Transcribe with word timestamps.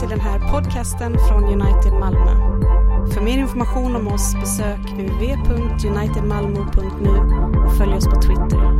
till 0.00 0.08
den 0.08 0.20
här 0.20 0.52
podcasten 0.52 1.16
från 1.28 1.44
United 1.44 1.92
Malmö. 1.92 2.30
För 3.14 3.20
mer 3.20 3.38
information 3.38 3.96
om 3.96 4.08
oss 4.08 4.34
besök 4.34 4.80
uv.unitedmalmo.nu 4.98 7.10
och 7.60 7.76
följ 7.76 7.94
oss 7.94 8.04
på 8.04 8.22
Twitter. 8.22 8.76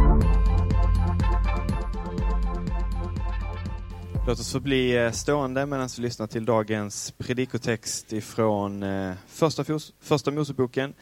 Låt 4.26 4.40
oss 4.40 4.52
få 4.52 4.60
bli 4.60 4.96
eh, 4.96 5.10
stående 5.10 5.66
medan 5.66 5.88
vi 5.96 6.02
lyssnar 6.02 6.26
till 6.26 6.44
dagens 6.44 7.14
predikotext 7.18 8.12
ifrån 8.12 8.82
eh, 8.82 9.12
första, 9.26 9.64
första 10.00 10.30
Moseboken, 10.30 10.94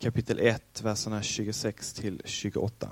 kapitel 0.00 0.38
1, 0.38 0.82
verserna 0.82 1.22
26 1.22 1.92
till 1.92 2.22
28. 2.24 2.88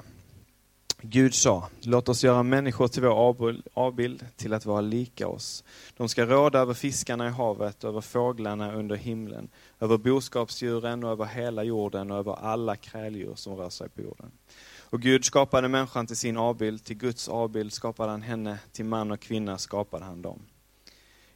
Gud 1.07 1.35
sa, 1.35 1.69
låt 1.81 2.09
oss 2.09 2.25
göra 2.25 2.43
människor 2.43 2.89
till 2.89 3.03
vår 3.03 3.57
avbild, 3.75 4.27
till 4.37 4.53
att 4.53 4.67
vara 4.67 4.81
lika 4.81 5.29
oss. 5.29 5.65
De 5.97 6.09
ska 6.09 6.27
råda 6.27 6.59
över 6.59 6.75
fiskarna 6.75 7.27
i 7.27 7.31
havet, 7.31 7.85
över 7.85 8.01
fåglarna 8.01 8.75
under 8.75 8.97
himlen, 8.97 9.49
över 9.81 9.99
boskapsdjuren 9.99 11.05
och 11.05 11.11
över 11.11 11.25
hela 11.25 11.63
jorden 11.63 12.11
och 12.11 12.19
över 12.19 12.33
alla 12.33 12.77
kräldjur 12.77 13.35
som 13.35 13.57
rör 13.57 13.71
sig 13.71 13.89
på 13.89 14.03
jorden. 14.03 14.31
Och 14.81 15.01
Gud 15.01 15.25
skapade 15.25 15.69
människan 15.69 16.07
till 16.07 16.17
sin 16.17 16.37
avbild, 16.37 16.85
till 16.85 16.97
Guds 16.97 17.29
avbild 17.29 17.73
skapade 17.73 18.11
han 18.11 18.23
henne, 18.23 18.59
till 18.73 18.85
man 18.85 19.11
och 19.11 19.21
kvinna 19.21 19.59
skapade 19.59 20.05
han 20.05 20.23
dem. 20.23 20.43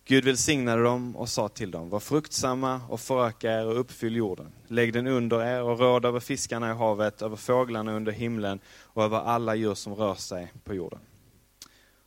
Gud 0.09 0.25
välsignade 0.25 0.83
dem 0.83 1.17
och 1.17 1.29
sa 1.29 1.49
till 1.49 1.71
dem, 1.71 1.89
var 1.89 2.01
fruktsamma 2.01 2.81
och 2.89 3.01
föröka 3.01 3.53
er 3.53 3.67
och 3.67 3.81
uppfyll 3.81 4.17
jorden. 4.17 4.53
Lägg 4.67 4.93
den 4.93 5.07
under 5.07 5.43
er 5.45 5.63
och 5.63 5.79
råd 5.79 6.05
över 6.05 6.21
fiskarna 6.21 6.71
i 6.71 6.75
havet, 6.75 7.23
över 7.23 7.37
fåglarna 7.37 7.93
under 7.93 8.13
himlen 8.13 8.61
och 8.69 9.05
över 9.05 9.19
alla 9.19 9.55
djur 9.55 9.75
som 9.75 9.95
rör 9.95 10.15
sig 10.15 10.53
på 10.65 10.75
jorden. 10.75 10.99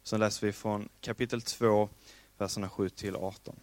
Sen 0.03 0.19
läser 0.19 0.47
vi 0.47 0.53
från 0.53 0.89
kapitel 1.01 1.41
2, 1.41 1.89
verserna 2.37 2.69
7 2.69 2.89
till 2.89 3.15
18. 3.15 3.55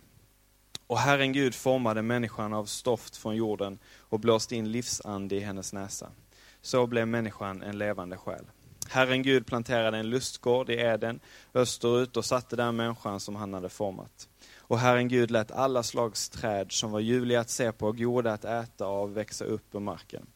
Och 0.87 0.99
Herren 0.99 1.33
Gud 1.33 1.55
formade 1.55 2.03
människan 2.03 2.55
av 2.55 2.65
stoft 2.65 3.17
från 3.17 3.37
jorden 3.37 3.79
och 3.99 4.21
blåste 4.21 4.57
in 4.57 4.73
livsande 4.73 5.37
i 5.37 5.41
hennes 5.41 5.73
näsa. 5.73 6.11
Så 6.61 6.87
blev 6.87 7.09
människan 7.09 7.63
en 7.63 7.79
levande 7.79 8.17
själ. 8.17 8.45
Herren 8.91 9.23
Gud 9.23 9.47
planterade 9.47 9.99
en 9.99 10.11
lustgård 10.11 10.71
i 10.71 10.75
Eden 10.75 11.21
österut 11.55 12.17
och 12.17 12.25
satte 12.25 12.57
där 12.57 12.73
människan 12.73 13.21
som 13.21 13.37
han 13.37 13.55
hade 13.55 13.69
format. 13.69 14.29
Och 14.57 14.79
Herren 14.79 15.09
Gud 15.09 15.31
lät 15.31 15.51
alla 15.51 15.83
slags 15.83 16.29
träd 16.29 16.73
som 16.73 16.91
var 16.91 17.01
ljuvliga 17.01 17.41
att 17.41 17.51
se 17.51 17.73
på 17.73 17.87
och 17.87 17.99
goda 17.99 18.33
att 18.33 18.45
äta 18.45 18.87
av 18.87 19.15
växa 19.15 19.45
upp 19.45 19.75
ur 19.75 19.81
marken. 19.81 20.27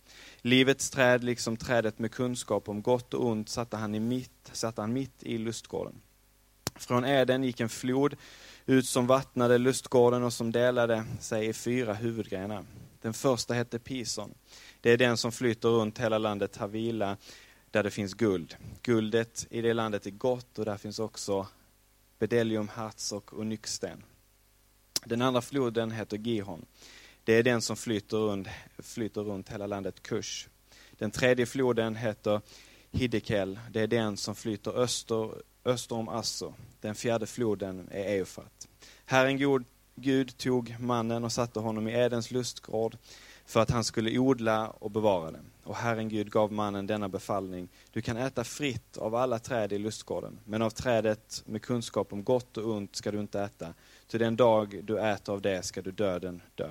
Livets 0.41 0.91
träd, 0.91 1.25
liksom 1.25 1.56
trädet 1.56 1.98
med 1.98 2.12
kunskap 2.12 2.69
om 2.69 2.83
gott 2.83 3.14
och 3.14 3.27
ont, 3.27 3.48
satte 3.48 3.77
han, 3.77 3.94
i 3.94 4.00
mitt, 4.00 4.50
satte 4.53 4.81
han 4.81 4.92
mitt 4.92 5.22
i 5.22 5.39
lustgården. 5.39 5.94
Från 6.75 7.05
Eden 7.05 7.44
gick 7.44 7.61
en 7.61 7.69
flod 7.69 8.16
ut 8.66 8.87
som 8.87 9.06
vattnade 9.06 9.59
lustgården 9.59 10.22
och 10.22 10.33
som 10.33 10.53
delade 10.53 11.05
sig 11.20 11.47
i 11.47 11.53
fyra 11.53 11.94
huvudgrenar. 11.94 12.64
Den 13.03 13.14
första 13.14 13.55
hette 13.55 13.78
Pison. 13.78 14.34
Det 14.81 14.91
är 14.91 14.97
den 14.97 15.16
som 15.16 15.33
flyter 15.33 15.69
runt 15.69 15.98
hela 15.98 16.19
landet 16.19 16.56
Havila 16.56 17.16
där 17.73 17.83
det 17.83 17.91
finns 17.91 18.15
guld. 18.15 18.56
Guldet 18.83 19.47
i 19.51 19.61
det 19.61 19.73
landet 19.73 20.06
är 20.06 20.11
gott 20.11 20.59
och 20.59 20.65
där 20.65 20.77
finns 20.77 20.98
också 20.98 21.47
bedelium, 22.19 22.69
harts 22.69 23.12
och 23.12 23.39
onyxsten. 23.39 24.03
Den 25.05 25.23
andra 25.23 25.42
floden 25.42 25.91
heter 25.91 26.17
Gihon. 26.17 26.67
Det 27.25 27.33
är 27.33 27.43
den 27.43 27.62
som 27.62 27.77
flyter 27.77 28.17
runt, 28.17 28.48
flyter 28.78 29.20
runt 29.20 29.48
hela 29.48 29.67
landet 29.67 30.03
Kush. 30.03 30.48
Den 30.93 31.11
tredje 31.11 31.47
floden 31.47 31.97
heter 31.97 32.41
Hiddekel. 32.91 33.59
Det 33.70 33.81
är 33.81 33.87
den 33.87 34.17
som 34.17 34.34
flyter 34.34 34.70
öster, 34.70 35.34
öster 35.65 35.97
om 35.97 36.09
Assur. 36.09 36.55
Den 36.81 36.95
fjärde 36.95 37.27
floden 37.27 37.89
är 37.91 38.05
Eufrat. 38.05 38.69
Herren 39.05 39.39
God, 39.39 39.65
Gud 39.95 40.37
tog 40.37 40.77
mannen 40.81 41.25
och 41.25 41.33
satte 41.33 41.61
honom 41.61 41.89
i 41.89 41.93
Edens 41.93 42.31
lustgård 42.31 42.97
för 43.46 43.60
att 43.60 43.70
han 43.70 43.84
skulle 43.84 44.18
odla 44.18 44.69
och 44.69 44.91
bevara 44.91 45.30
den. 45.30 45.44
Och 45.64 45.76
Herren 45.76 46.08
Gud 46.08 46.30
gav 46.30 46.53
mannen 46.53 46.86
denna 46.86 47.08
befallning. 47.08 47.69
Du 47.91 48.03
kan 48.03 48.16
äta 48.16 48.44
fritt 48.44 48.97
av 48.97 49.14
alla 49.14 49.38
träd 49.38 49.72
i 49.72 49.78
lustgården, 49.78 50.38
men 50.44 50.62
av 50.62 50.70
trädet 50.70 51.42
med 51.47 51.62
kunskap 51.62 52.12
om 52.12 52.25
gott 52.25 52.56
och 52.56 52.70
ont 52.70 52.97
ska 52.97 53.10
du 53.10 53.20
inte 53.20 53.41
äta, 53.41 53.75
till 54.06 54.20
den 54.20 54.36
dag 54.36 54.81
du 54.84 55.00
äter 55.00 55.32
av 55.32 55.41
det 55.41 55.62
ska 55.62 55.82
du 55.82 55.91
döden 55.91 56.42
dö. 56.54 56.69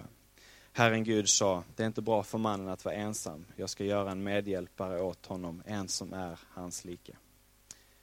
Herren 0.73 1.03
Gud 1.03 1.29
sa, 1.29 1.63
det 1.75 1.83
är 1.83 1.87
inte 1.87 2.01
bra 2.01 2.23
för 2.23 2.37
mannen 2.37 2.67
att 2.67 2.85
vara 2.85 2.95
ensam, 2.95 3.45
jag 3.55 3.69
ska 3.69 3.83
göra 3.83 4.11
en 4.11 4.23
medhjälpare 4.23 5.01
åt 5.01 5.25
honom, 5.25 5.63
en 5.65 5.87
som 5.87 6.13
är 6.13 6.39
hans 6.53 6.85
like. 6.85 7.13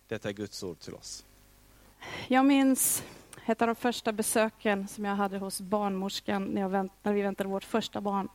Detta 0.09 0.29
är 0.29 0.33
Guds 0.33 0.63
ord 0.63 0.79
till 0.79 0.95
oss. 0.95 1.25
Jag 2.29 2.47
minns 2.47 3.05
ett 3.47 3.63
av 3.63 3.69
de 3.69 3.75
första 3.75 4.13
besöken 4.13 4.89
som 4.89 5.05
jag 5.05 5.17
hade 5.17 5.39
hos 5.39 5.61
barnmorskan 5.61 6.45
när, 6.45 6.69
vänt, 6.69 6.93
när 7.03 7.13
vi 7.13 7.23
väntade 7.23 7.49
vårt 7.49 7.65
första 7.65 8.01
barn. 8.01 8.29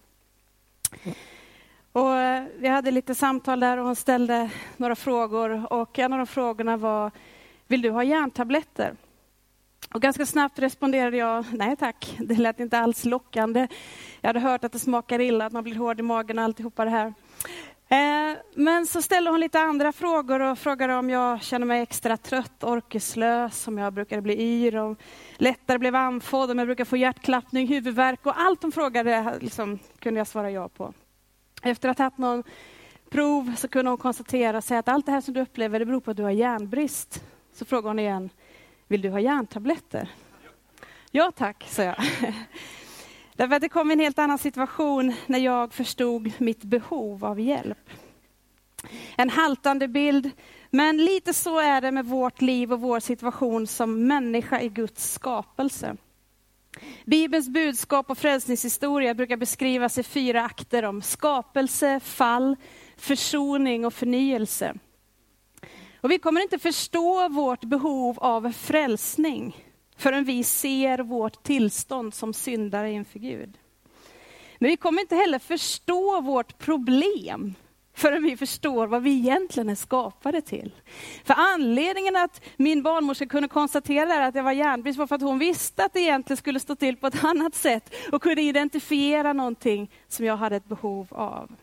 Och 1.91 2.15
eh, 2.15 2.43
vi 2.57 2.67
hade 2.67 2.91
lite 2.91 3.15
samtal 3.15 3.59
där 3.59 3.77
och 3.77 3.85
hon 3.85 3.95
ställde 3.95 4.49
några 4.77 4.95
frågor 4.95 5.73
och 5.73 5.99
en 5.99 6.13
av 6.13 6.19
de 6.19 6.27
frågorna 6.27 6.77
var, 6.77 7.11
vill 7.67 7.81
du 7.81 7.89
ha 7.89 8.03
järntabletter? 8.03 8.95
Och 9.93 10.01
ganska 10.01 10.25
snabbt 10.25 10.59
responderade 10.59 11.17
jag, 11.17 11.45
nej 11.53 11.75
tack, 11.75 12.17
det 12.19 12.35
lät 12.35 12.59
inte 12.59 12.79
alls 12.79 13.05
lockande. 13.05 13.67
Jag 14.21 14.29
hade 14.29 14.39
hört 14.39 14.63
att 14.63 14.71
det 14.71 14.79
smakar 14.79 15.21
illa, 15.21 15.45
att 15.45 15.53
man 15.53 15.63
blir 15.63 15.75
hård 15.75 15.99
i 15.99 16.03
magen 16.03 16.39
och 16.39 16.43
alltihopa 16.43 16.85
det 16.85 16.91
här. 16.91 17.13
Eh, 17.93 18.37
men 18.55 18.87
så 18.87 19.01
ställde 19.01 19.29
hon 19.29 19.39
lite 19.39 19.59
andra 19.59 19.91
frågor 19.91 20.39
och 20.39 20.59
frågade 20.59 20.95
om 20.95 21.09
jag 21.09 21.43
känner 21.43 21.65
mig 21.65 21.81
extra 21.81 22.17
trött, 22.17 22.63
orkeslös, 22.63 23.67
om 23.67 23.77
jag 23.77 23.93
brukade 23.93 24.21
bli 24.21 24.41
yr, 24.41 24.75
om 24.75 24.95
lättare 25.37 25.77
blev 25.77 25.95
andfådd, 25.95 26.51
om 26.51 26.59
jag 26.59 26.67
brukar 26.67 26.85
få 26.85 26.97
hjärtklappning, 26.97 27.67
huvudvärk 27.67 28.25
och 28.25 28.39
allt 28.39 28.63
hon 28.63 28.71
frågade 28.71 29.37
liksom, 29.41 29.79
kunde 29.99 30.19
jag 30.19 30.27
svara 30.27 30.51
ja 30.51 30.69
på. 30.69 30.93
Efter 31.63 31.89
att 31.89 31.97
ha 31.97 32.05
haft 32.05 32.17
någon 32.17 32.43
prov 33.09 33.55
så 33.57 33.67
kunde 33.67 33.91
hon 33.91 33.97
konstatera 33.97 34.57
och 34.57 34.63
säga 34.63 34.79
att 34.79 34.87
allt 34.87 35.05
det 35.05 35.11
här 35.11 35.21
som 35.21 35.33
du 35.33 35.41
upplever 35.41 35.79
det 35.79 35.85
beror 35.85 35.99
på 35.99 36.11
att 36.11 36.17
du 36.17 36.23
har 36.23 36.31
järnbrist. 36.31 37.23
Så 37.53 37.65
frågade 37.65 37.89
hon 37.89 37.99
igen, 37.99 38.29
vill 38.87 39.01
du 39.01 39.09
ha 39.09 39.19
järntabletter? 39.19 40.09
Ja 41.11 41.31
tack, 41.35 41.65
sa 41.69 41.83
jag. 41.83 41.95
Därför 43.35 43.55
att 43.55 43.61
det 43.61 43.69
kom 43.69 43.91
en 43.91 43.99
helt 43.99 44.19
annan 44.19 44.38
situation 44.38 45.13
när 45.27 45.39
jag 45.39 45.73
förstod 45.73 46.31
mitt 46.38 46.63
behov 46.63 47.25
av 47.25 47.39
hjälp. 47.39 47.89
En 49.17 49.29
haltande 49.29 49.88
bild, 49.88 50.31
men 50.69 50.97
lite 50.97 51.33
så 51.33 51.59
är 51.59 51.81
det 51.81 51.91
med 51.91 52.05
vårt 52.05 52.41
liv 52.41 52.73
och 52.73 52.81
vår 52.81 52.99
situation 52.99 53.67
som 53.67 54.07
människa 54.07 54.61
i 54.61 54.69
Guds 54.69 55.13
skapelse. 55.13 55.97
Bibelns 57.05 57.49
budskap 57.49 58.09
och 58.09 58.17
frälsningshistoria 58.17 59.13
brukar 59.13 59.38
beskrivas 59.38 59.97
i 59.97 60.03
fyra 60.03 60.45
akter 60.45 60.83
om 60.83 61.01
skapelse, 61.01 61.99
fall, 61.99 62.55
försoning 62.97 63.85
och 63.85 63.93
förnyelse. 63.93 64.73
Och 66.01 66.11
vi 66.11 66.19
kommer 66.19 66.41
inte 66.41 66.59
förstå 66.59 67.29
vårt 67.29 67.63
behov 67.63 68.19
av 68.19 68.51
frälsning 68.51 69.55
förrän 70.03 70.24
vi 70.24 70.44
ser 70.44 71.00
vårt 71.00 71.44
tillstånd 71.44 72.14
som 72.14 72.34
syndare 72.34 72.91
inför 72.91 73.19
Gud. 73.19 73.58
Men 74.59 74.69
vi 74.69 74.78
kommer 74.78 75.02
inte 75.02 75.16
heller 75.16 75.40
förstå 75.40 76.22
vårt 76.22 76.58
problem 76.58 77.53
förrän 77.94 78.24
vi 78.24 78.38
förstår 78.38 78.88
vad 78.88 79.03
vi 79.03 79.12
egentligen 79.12 79.69
är 79.69 79.75
skapade 79.75 80.41
till. 80.41 80.72
För 81.24 81.34
anledningen 81.38 82.16
att 82.16 82.41
min 82.58 82.84
barnmorska 82.84 83.25
kunde 83.25 83.47
konstatera 83.47 84.25
att 84.25 84.36
jag 84.36 84.44
var 84.44 84.52
järnbrist 84.52 85.00
var 85.00 85.08
för 85.08 85.16
att 85.16 85.22
hon 85.22 85.40
visste 85.40 85.86
att 85.86 85.94
det 85.94 86.00
egentligen 86.00 86.38
skulle 86.38 86.59
stå 86.59 86.75
till 86.75 86.97
på 86.97 87.08
ett 87.08 87.24
annat 87.24 87.56
sätt 87.56 87.94
och 88.12 88.22
kunde 88.22 88.41
identifiera 88.41 89.34
någonting 89.34 89.91
som 90.08 90.25
jag 90.25 90.38
hade 90.38 90.56
ett 90.56 90.66
behov 90.66 91.08
av. 91.12 91.56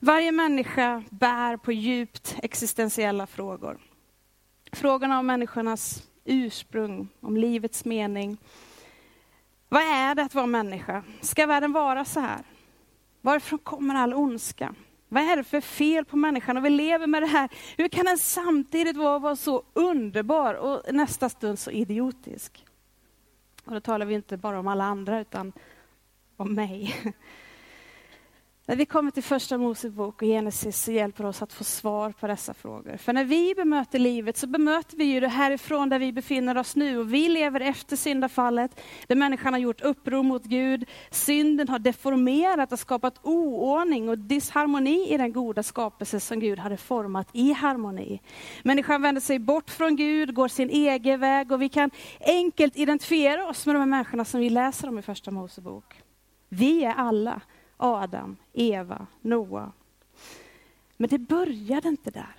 Varje 0.00 0.32
människa 0.32 1.02
bär 1.10 1.56
på 1.56 1.72
djupt 1.72 2.36
existentiella 2.42 3.26
frågor. 3.26 3.78
Frågorna 4.72 5.18
om 5.18 5.26
människornas 5.26 6.02
ursprung, 6.24 7.08
om 7.20 7.36
livets 7.36 7.84
mening. 7.84 8.36
Vad 9.68 9.82
är 9.82 10.14
det 10.14 10.22
att 10.22 10.34
vara 10.34 10.46
människa? 10.46 11.02
Ska 11.20 11.46
världen 11.46 11.72
vara 11.72 12.04
så 12.04 12.20
här? 12.20 12.40
Varifrån 13.20 13.58
kommer 13.58 13.94
all 13.94 14.14
ondska? 14.14 14.74
Vad 15.08 15.22
är 15.22 15.36
det 15.36 15.44
för 15.44 15.60
fel 15.60 16.04
på 16.04 16.16
människan? 16.16 16.56
Och 16.56 16.64
vi 16.64 16.70
lever 16.70 17.06
med 17.06 17.22
det 17.22 17.26
här. 17.26 17.48
Hur 17.76 17.88
kan 17.88 18.04
den 18.04 18.18
samtidigt 18.18 18.96
vara, 18.96 19.18
vara 19.18 19.36
så 19.36 19.62
underbar 19.72 20.54
och 20.54 20.94
nästa 20.94 21.28
stund 21.28 21.58
så 21.58 21.70
idiotisk? 21.70 22.64
Och 23.64 23.72
då 23.72 23.80
talar 23.80 24.06
vi 24.06 24.14
inte 24.14 24.36
bara 24.36 24.58
om 24.58 24.68
alla 24.68 24.84
andra, 24.84 25.20
utan 25.20 25.52
om 26.36 26.54
mig. 26.54 26.96
När 28.66 28.76
vi 28.76 28.86
kommer 28.86 29.10
till 29.10 29.22
första 29.22 29.58
Mosebok 29.58 30.22
och 30.22 30.28
Genesis 30.28 30.82
så 30.82 30.92
hjälper 30.92 31.26
oss 31.26 31.42
att 31.42 31.52
få 31.52 31.64
svar 31.64 32.10
på 32.10 32.26
dessa 32.26 32.54
frågor. 32.54 32.96
För 32.96 33.12
när 33.12 33.24
vi 33.24 33.54
bemöter 33.54 33.98
livet 33.98 34.36
så 34.36 34.46
bemöter 34.46 34.96
vi 34.96 35.04
ju 35.04 35.20
det 35.20 35.28
härifrån 35.28 35.88
där 35.88 35.98
vi 35.98 36.12
befinner 36.12 36.58
oss 36.58 36.76
nu. 36.76 36.98
Och 36.98 37.14
vi 37.14 37.28
lever 37.28 37.60
efter 37.60 37.96
syndafallet, 37.96 38.80
där 39.06 39.16
människan 39.16 39.52
har 39.52 39.60
gjort 39.60 39.80
uppror 39.80 40.22
mot 40.22 40.44
Gud. 40.44 40.84
Synden 41.10 41.68
har 41.68 41.78
deformerat 41.78 42.72
och 42.72 42.78
skapat 42.78 43.20
oordning 43.22 44.08
och 44.08 44.18
disharmoni 44.18 45.14
i 45.14 45.16
den 45.16 45.32
goda 45.32 45.62
skapelse 45.62 46.20
som 46.20 46.40
Gud 46.40 46.58
hade 46.58 46.76
format 46.76 47.28
i 47.32 47.52
harmoni. 47.52 48.20
Människan 48.62 49.02
vänder 49.02 49.20
sig 49.20 49.38
bort 49.38 49.70
från 49.70 49.96
Gud, 49.96 50.34
går 50.34 50.48
sin 50.48 50.70
egen 50.70 51.20
väg 51.20 51.52
och 51.52 51.62
vi 51.62 51.68
kan 51.68 51.90
enkelt 52.20 52.76
identifiera 52.76 53.48
oss 53.48 53.66
med 53.66 53.74
de 53.74 53.78
här 53.78 53.86
människorna 53.86 54.24
som 54.24 54.40
vi 54.40 54.50
läser 54.50 54.88
om 54.88 54.98
i 54.98 55.02
första 55.02 55.30
Mosebok. 55.30 56.02
Vi 56.48 56.84
är 56.84 56.94
alla 56.94 57.40
Adam, 57.82 58.36
Eva, 58.52 59.06
Noa. 59.20 59.72
Men 60.96 61.08
det 61.08 61.18
började 61.18 61.88
inte 61.88 62.10
där. 62.10 62.36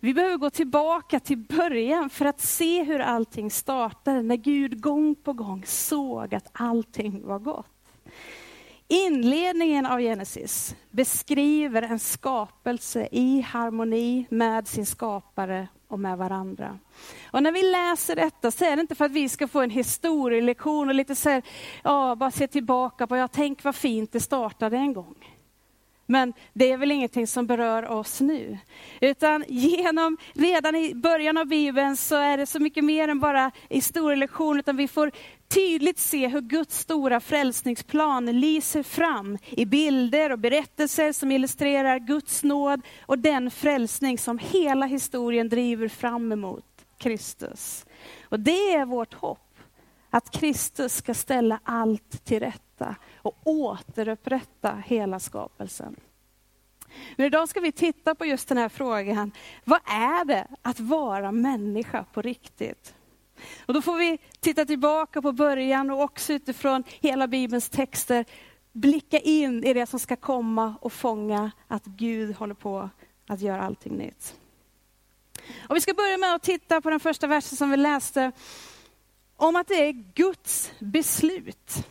Vi 0.00 0.14
behöver 0.14 0.36
gå 0.36 0.50
tillbaka 0.50 1.20
till 1.20 1.38
början 1.38 2.10
för 2.10 2.24
att 2.24 2.40
se 2.40 2.82
hur 2.82 3.00
allting 3.00 3.50
startade, 3.50 4.22
när 4.22 4.36
Gud 4.36 4.82
gång 4.82 5.14
på 5.14 5.32
gång 5.32 5.64
såg 5.66 6.34
att 6.34 6.50
allting 6.52 7.26
var 7.26 7.38
gott. 7.38 7.77
Inledningen 8.88 9.86
av 9.86 10.00
Genesis 10.00 10.76
beskriver 10.90 11.82
en 11.82 11.98
skapelse 11.98 13.08
i 13.12 13.40
harmoni 13.40 14.26
med 14.30 14.68
sin 14.68 14.86
skapare 14.86 15.68
och 15.88 16.00
med 16.00 16.18
varandra. 16.18 16.78
Och 17.30 17.42
när 17.42 17.52
vi 17.52 17.62
läser 17.62 18.16
detta 18.16 18.50
så 18.50 18.64
är 18.64 18.76
det 18.76 18.80
inte 18.80 18.94
för 18.94 19.04
att 19.04 19.10
vi 19.10 19.28
ska 19.28 19.48
få 19.48 19.60
en 19.60 19.70
historielektion 19.70 20.88
och 20.88 20.94
lite 20.94 21.14
så 21.14 21.28
här, 21.28 21.42
ja, 21.84 22.16
bara 22.16 22.30
se 22.30 22.48
tillbaka 22.48 23.06
på, 23.06 23.16
ja, 23.16 23.28
tänk 23.28 23.64
vad 23.64 23.74
fint 23.74 24.12
det 24.12 24.20
startade 24.20 24.76
en 24.76 24.92
gång. 24.92 25.14
Men 26.10 26.32
det 26.52 26.72
är 26.72 26.76
väl 26.76 26.92
ingenting 26.92 27.26
som 27.26 27.46
berör 27.46 27.88
oss 27.88 28.20
nu. 28.20 28.58
Utan 29.00 29.44
genom, 29.48 30.16
redan 30.32 30.74
i 30.74 30.94
början 30.94 31.38
av 31.38 31.46
Bibeln 31.46 31.96
så 31.96 32.16
är 32.16 32.36
det 32.36 32.46
så 32.46 32.60
mycket 32.60 32.84
mer 32.84 33.08
än 33.08 33.20
bara 33.20 33.50
historielektion, 33.68 34.58
utan 34.58 34.76
vi 34.76 34.88
får 34.88 35.12
tydligt 35.48 35.98
se 35.98 36.28
hur 36.28 36.40
Guds 36.40 36.78
stora 36.78 37.20
frälsningsplan 37.20 38.26
lyser 38.26 38.82
fram 38.82 39.38
i 39.50 39.66
bilder 39.66 40.32
och 40.32 40.38
berättelser 40.38 41.12
som 41.12 41.32
illustrerar 41.32 41.98
Guds 41.98 42.42
nåd 42.42 42.80
och 43.06 43.18
den 43.18 43.50
frälsning 43.50 44.18
som 44.18 44.38
hela 44.38 44.86
historien 44.86 45.48
driver 45.48 45.88
fram 45.88 46.32
emot 46.32 46.64
Kristus. 46.98 47.86
Och 48.22 48.40
det 48.40 48.74
är 48.74 48.84
vårt 48.84 49.14
hopp, 49.14 49.58
att 50.10 50.30
Kristus 50.30 50.94
ska 50.94 51.14
ställa 51.14 51.60
allt 51.62 52.24
till 52.24 52.40
rätta 52.40 52.96
och 53.16 53.38
återupprätta 53.44 54.82
hela 54.86 55.20
skapelsen. 55.20 55.96
Men 57.16 57.26
idag 57.26 57.48
ska 57.48 57.60
vi 57.60 57.72
titta 57.72 58.14
på 58.14 58.26
just 58.26 58.48
den 58.48 58.58
här 58.58 58.68
frågan. 58.68 59.32
Vad 59.64 59.80
är 59.86 60.24
det 60.24 60.46
att 60.62 60.80
vara 60.80 61.32
människa 61.32 62.04
på 62.12 62.22
riktigt? 62.22 62.94
Och 63.66 63.74
då 63.74 63.82
får 63.82 63.96
vi 63.96 64.18
titta 64.40 64.64
tillbaka 64.64 65.22
på 65.22 65.32
början 65.32 65.90
och 65.90 66.02
också 66.02 66.32
utifrån 66.32 66.84
hela 67.00 67.26
Bibelns 67.26 67.68
texter 67.68 68.24
blicka 68.72 69.18
in 69.18 69.64
i 69.64 69.72
det 69.72 69.86
som 69.86 69.98
ska 69.98 70.16
komma 70.16 70.74
och 70.80 70.92
fånga 70.92 71.50
att 71.68 71.84
Gud 71.84 72.36
håller 72.36 72.54
på 72.54 72.90
att 73.26 73.40
göra 73.40 73.62
allting 73.62 73.92
nytt. 73.92 74.34
Och 75.68 75.76
vi 75.76 75.80
ska 75.80 75.94
börja 75.94 76.18
med 76.18 76.34
att 76.34 76.42
titta 76.42 76.80
på 76.80 76.90
den 76.90 77.00
första 77.00 77.26
versen 77.26 77.56
som 77.56 77.70
vi 77.70 77.76
läste, 77.76 78.32
om 79.36 79.56
att 79.56 79.68
det 79.68 79.88
är 79.88 79.92
Guds 80.14 80.72
beslut. 80.78 81.86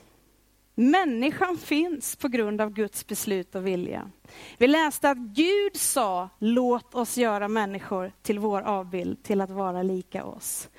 Människan 0.76 1.58
finns 1.58 2.16
på 2.16 2.28
grund 2.28 2.62
av 2.62 2.70
Guds 2.74 3.08
beslut 3.08 3.56
och 3.56 3.68
vilja. 3.68 4.12
Vi 4.58 4.68
läste 4.68 5.10
att 5.10 5.18
Gud 5.18 5.76
sa, 5.76 6.30
låt 6.40 6.96
oss 6.96 7.18
göra 7.18 7.48
människor 7.48 8.12
till 8.22 8.40
vår 8.40 8.62
avbild, 8.62 9.24
till 9.24 9.42
att 9.42 9.50
vara 9.50 9.84
lika 9.84 10.26
oss. 10.26 10.70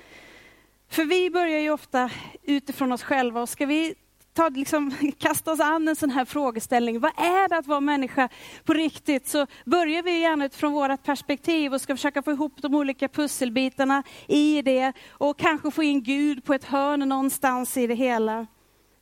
För 0.89 1.05
vi 1.05 1.29
börjar 1.29 1.59
ju 1.59 1.71
ofta 1.71 2.09
utifrån 2.43 2.91
oss 2.91 3.03
själva 3.03 3.41
och 3.41 3.49
ska 3.49 3.65
vi 3.65 3.95
ta, 4.33 4.49
liksom, 4.49 4.91
kasta 5.17 5.51
oss 5.51 5.59
an 5.59 5.87
en 5.87 5.95
sån 5.95 6.09
här 6.09 6.25
frågeställning, 6.25 6.99
vad 6.99 7.11
är 7.17 7.49
det 7.49 7.57
att 7.57 7.67
vara 7.67 7.79
människa 7.79 8.29
på 8.63 8.73
riktigt? 8.73 9.27
Så 9.27 9.47
börjar 9.65 10.03
vi 10.03 10.19
gärna 10.19 10.45
utifrån 10.45 10.73
vårt 10.73 11.03
perspektiv 11.03 11.73
och 11.73 11.81
ska 11.81 11.95
försöka 11.95 12.21
få 12.21 12.31
ihop 12.31 12.53
de 12.61 12.75
olika 12.75 13.07
pusselbitarna 13.07 14.03
i 14.27 14.61
det 14.61 14.93
och 15.09 15.39
kanske 15.39 15.71
få 15.71 15.83
in 15.83 16.03
Gud 16.03 16.43
på 16.43 16.53
ett 16.53 16.63
hörn 16.63 16.99
någonstans 16.99 17.77
i 17.77 17.87
det 17.87 17.95
hela. 17.95 18.47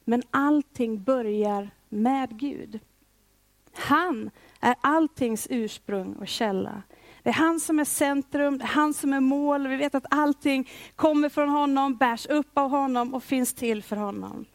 Men 0.05 0.23
allting 0.31 1.03
börjar 1.03 1.69
med 1.89 2.39
Gud. 2.39 2.79
Han 3.73 4.29
är 4.59 4.75
alltings 4.81 5.47
ursprung 5.49 6.15
och 6.15 6.27
källa. 6.27 6.83
Det 7.27 7.31
är 7.31 7.35
han 7.35 7.59
som 7.59 7.79
är 7.79 7.85
centrum, 7.85 8.57
det 8.57 8.63
är 8.63 8.67
han 8.67 8.93
som 8.93 9.13
är 9.13 9.19
mål. 9.19 9.67
Vi 9.67 9.75
vet 9.75 9.95
att 9.95 10.05
allting 10.09 10.69
kommer 10.95 11.29
från 11.29 11.49
honom, 11.49 11.95
bärs 11.95 12.25
upp 12.25 12.57
av 12.57 12.69
honom 12.69 13.13
och 13.13 13.23
finns 13.23 13.53
till 13.53 13.83
för 13.83 13.95
honom. 13.95 14.45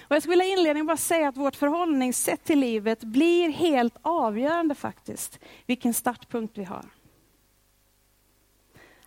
Och 0.00 0.16
jag 0.16 0.22
skulle 0.22 0.32
vilja 0.32 0.58
inledningen 0.58 0.86
bara 0.86 0.96
säga 0.96 1.28
att 1.28 1.36
vårt 1.36 1.56
förhållningssätt 1.56 2.44
till 2.44 2.58
livet 2.58 3.00
blir 3.00 3.48
helt 3.48 3.96
avgörande 4.02 4.74
faktiskt, 4.74 5.38
vilken 5.66 5.94
startpunkt 5.94 6.58
vi 6.58 6.64
har. 6.64 6.84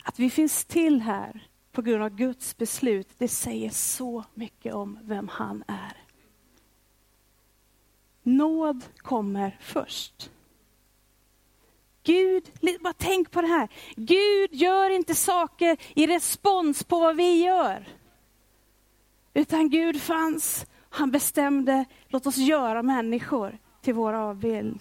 Att 0.04 0.20
vi 0.20 0.30
finns 0.30 0.66
till 0.66 1.02
här 1.02 1.48
på 1.72 1.82
grund 1.82 2.04
av 2.04 2.10
Guds 2.10 2.58
beslut, 2.58 3.10
det 3.18 3.28
säger 3.28 3.70
så 3.70 4.24
mycket 4.34 4.74
om 4.74 5.00
vem 5.02 5.28
han 5.28 5.64
är. 5.68 5.98
Nåd 8.24 8.84
kommer 8.98 9.58
först. 9.62 10.30
Gud, 12.08 12.52
bara 12.80 12.94
tänk 12.94 13.32
på 13.32 13.42
det 13.42 13.48
här. 13.48 13.70
Gud 13.96 14.54
gör 14.54 14.90
inte 14.90 15.16
saker 15.16 15.78
i 15.96 16.08
respons 16.08 16.84
på 16.84 17.00
vad 17.00 17.16
vi 17.16 17.44
gör. 17.44 17.88
Utan 19.34 19.70
Gud 19.70 20.02
fanns, 20.02 20.66
han 20.90 21.12
bestämde, 21.12 21.86
låt 22.08 22.28
oss 22.28 22.38
göra 22.38 22.84
människor 22.84 23.58
till 23.82 23.94
vår 23.94 24.14
avbild. 24.14 24.80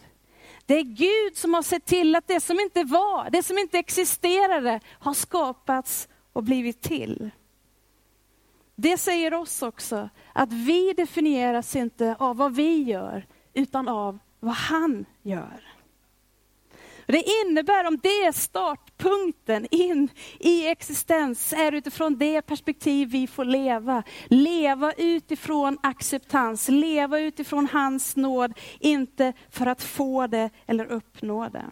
Det 0.67 0.75
är 0.75 0.82
Gud 0.82 1.37
som 1.37 1.55
har 1.55 1.62
sett 1.62 1.84
till 1.84 2.14
att 2.14 2.28
det 2.28 2.40
som 2.40 2.61
inte 2.61 2.84
var, 2.84 3.31
det 3.31 3.43
som 3.43 3.58
inte 3.58 3.79
existerade, 3.79 4.81
har 4.99 5.14
skapats 5.14 6.08
och 6.32 6.43
blivit 6.43 6.82
till. 6.82 7.31
Det 8.75 8.99
säger 8.99 9.34
oss 9.34 9.62
också 9.62 10.08
att 10.32 10.52
vi 10.52 10.93
definieras 10.93 11.76
inte 11.76 12.17
av 12.19 12.37
vad 12.37 12.55
vi 12.55 12.82
gör, 12.82 13.26
utan 13.55 13.88
av 13.88 14.19
vad 14.40 14.55
han 14.55 15.05
gör. 15.22 15.75
Det 17.06 17.25
innebär, 17.44 17.87
om 17.87 17.99
det 18.03 18.08
är 18.08 18.32
startpunkten 18.32 19.67
in 19.70 20.08
i 20.38 20.67
existens, 20.67 21.53
är 21.53 21.73
utifrån 21.73 22.19
det 22.19 22.43
perspektiv 22.43 23.08
vi 23.08 23.26
får 23.26 23.44
leva. 23.44 24.03
Leva 24.26 24.93
utifrån 24.93 25.79
acceptans, 25.82 26.69
leva 26.69 27.20
utifrån 27.20 27.69
hans 27.73 28.17
nåd, 28.17 28.53
inte 28.81 29.32
för 29.50 29.67
att 29.67 29.82
få 29.82 30.26
det 30.26 30.50
eller 30.67 30.87
uppnå 30.87 31.49
det. 31.49 31.64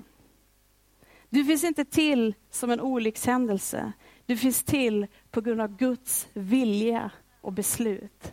Du 1.31 1.45
finns 1.45 1.65
inte 1.65 1.85
till 1.85 2.35
som 2.51 2.71
en 2.71 2.81
olyckshändelse. 2.81 3.93
Du 4.27 4.37
finns 4.37 4.63
till 4.63 5.07
på 5.31 5.41
grund 5.41 5.61
av 5.61 5.77
Guds 5.77 6.29
vilja 6.33 7.11
och 7.41 7.53
beslut. 7.53 8.33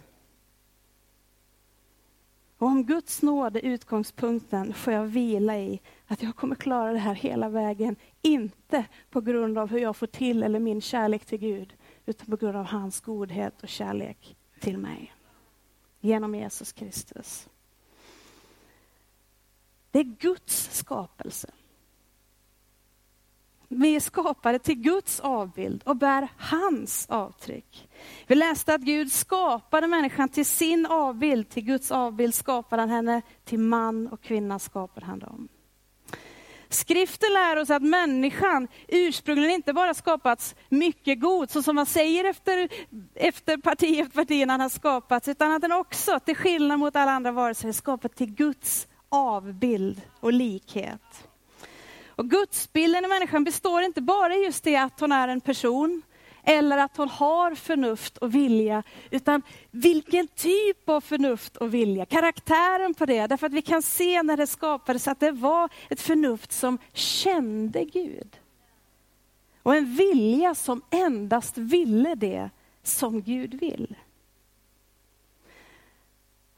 Och 2.62 2.68
om 2.68 2.84
Guds 2.84 3.22
nåd 3.22 3.56
är 3.56 3.66
utgångspunkten 3.66 4.74
får 4.74 4.94
jag 4.94 5.06
vila 5.06 5.58
i 5.58 5.82
att 6.08 6.24
jag 6.24 6.36
kommer 6.36 6.56
klara 6.56 6.92
det 6.92 7.00
här 7.00 7.16
hela 7.16 7.50
vägen. 7.50 7.96
Inte 8.22 8.86
på 9.10 9.22
grund 9.22 9.58
av 9.58 9.70
hur 9.70 9.80
jag 9.80 9.96
får 9.96 10.08
till 10.08 10.44
eller 10.44 10.60
min 10.60 10.82
kärlek 10.82 11.26
till 11.26 11.40
Gud, 11.40 11.74
utan 12.06 12.28
på 12.28 12.36
grund 12.36 12.58
av 12.58 12.66
hans 12.66 13.02
godhet 13.02 13.64
och 13.64 13.70
kärlek 13.70 14.36
till 14.60 14.78
mig. 14.78 15.14
Genom 16.00 16.36
Jesus 16.36 16.72
Kristus. 16.72 17.50
Det 19.92 20.00
är 20.00 20.04
Guds 20.04 20.78
skapelse. 20.78 21.52
Vi 23.82 23.96
är 23.96 24.00
skapade 24.00 24.60
till 24.60 24.76
Guds 24.76 25.20
avbild 25.20 25.84
och 25.86 25.96
bär 25.96 26.28
hans 26.38 27.06
avtryck. 27.10 27.90
Vi 28.28 28.36
läste 28.36 28.74
att 28.74 28.82
Gud 28.82 29.12
skapade 29.12 29.88
människan 29.88 30.30
till 30.30 30.46
sin 30.46 30.86
avbild, 30.86 31.50
till 31.50 31.64
Guds 31.64 31.92
avbild 31.92 32.34
skapade 32.36 32.82
han 32.82 32.90
henne, 32.90 33.22
till 33.46 33.60
man 33.60 34.08
och 34.08 34.22
kvinna 34.22 34.60
skapade 34.60 35.06
han 35.06 35.20
dem. 35.20 35.48
Skriften 36.70 37.34
lär 37.34 37.58
oss 37.58 37.70
att 37.70 37.84
människan 37.84 38.68
ursprungligen 38.88 39.56
inte 39.56 39.74
bara 39.74 39.94
skapats 39.94 40.56
mycket 40.70 41.20
god, 41.20 41.50
så 41.50 41.64
som 41.64 41.76
man 41.76 41.86
säger 41.86 42.26
efter, 42.26 42.70
efter 43.16 43.58
parti 43.58 44.00
efter 44.00 44.16
parti 44.16 44.48
när 44.48 44.54
han 44.54 44.62
har 44.62 44.70
skapats, 44.70 45.28
utan 45.28 45.52
att 45.52 45.62
den 45.62 45.72
också, 45.72 46.20
till 46.20 46.36
skillnad 46.36 46.80
mot 46.80 46.96
alla 46.96 47.12
andra 47.12 47.32
varelser, 47.32 47.68
är 47.68 47.74
skapad 47.74 48.16
till 48.16 48.34
Guds 48.34 48.88
avbild 49.10 50.02
och 50.20 50.34
likhet. 50.34 51.28
Och 52.22 52.30
gudsbilden 52.30 53.06
i 53.06 53.08
människan 53.08 53.44
består 53.44 53.82
inte 53.82 54.02
bara 54.02 54.36
i 54.36 54.44
just 54.46 54.64
det 54.64 54.76
att 54.76 55.00
hon 55.00 55.12
är 55.12 55.28
en 55.28 55.42
person, 55.42 56.02
eller 56.44 56.78
att 56.78 56.98
hon 56.98 57.10
har 57.10 57.56
förnuft 57.56 58.18
och 58.18 58.36
vilja, 58.36 58.84
utan 59.10 59.42
vilken 59.72 60.28
typ 60.28 60.90
av 60.90 61.02
förnuft 61.02 61.58
och 61.58 61.74
vilja, 61.74 62.06
karaktären 62.06 62.94
på 62.94 63.06
det. 63.06 63.28
Därför 63.28 63.48
att 63.48 63.54
vi 63.54 63.62
kan 63.62 63.82
se 63.82 64.24
när 64.24 64.38
det 64.38 64.48
skapades 64.48 65.08
att 65.08 65.20
det 65.20 65.32
var 65.32 65.70
ett 65.90 66.02
förnuft 66.02 66.52
som 66.52 66.78
kände 66.94 67.84
Gud. 67.86 68.38
Och 69.64 69.76
en 69.76 69.96
vilja 69.96 70.56
som 70.56 70.82
endast 70.90 71.58
ville 71.58 72.16
det 72.16 72.50
som 72.84 73.22
Gud 73.22 73.54
vill 73.54 73.96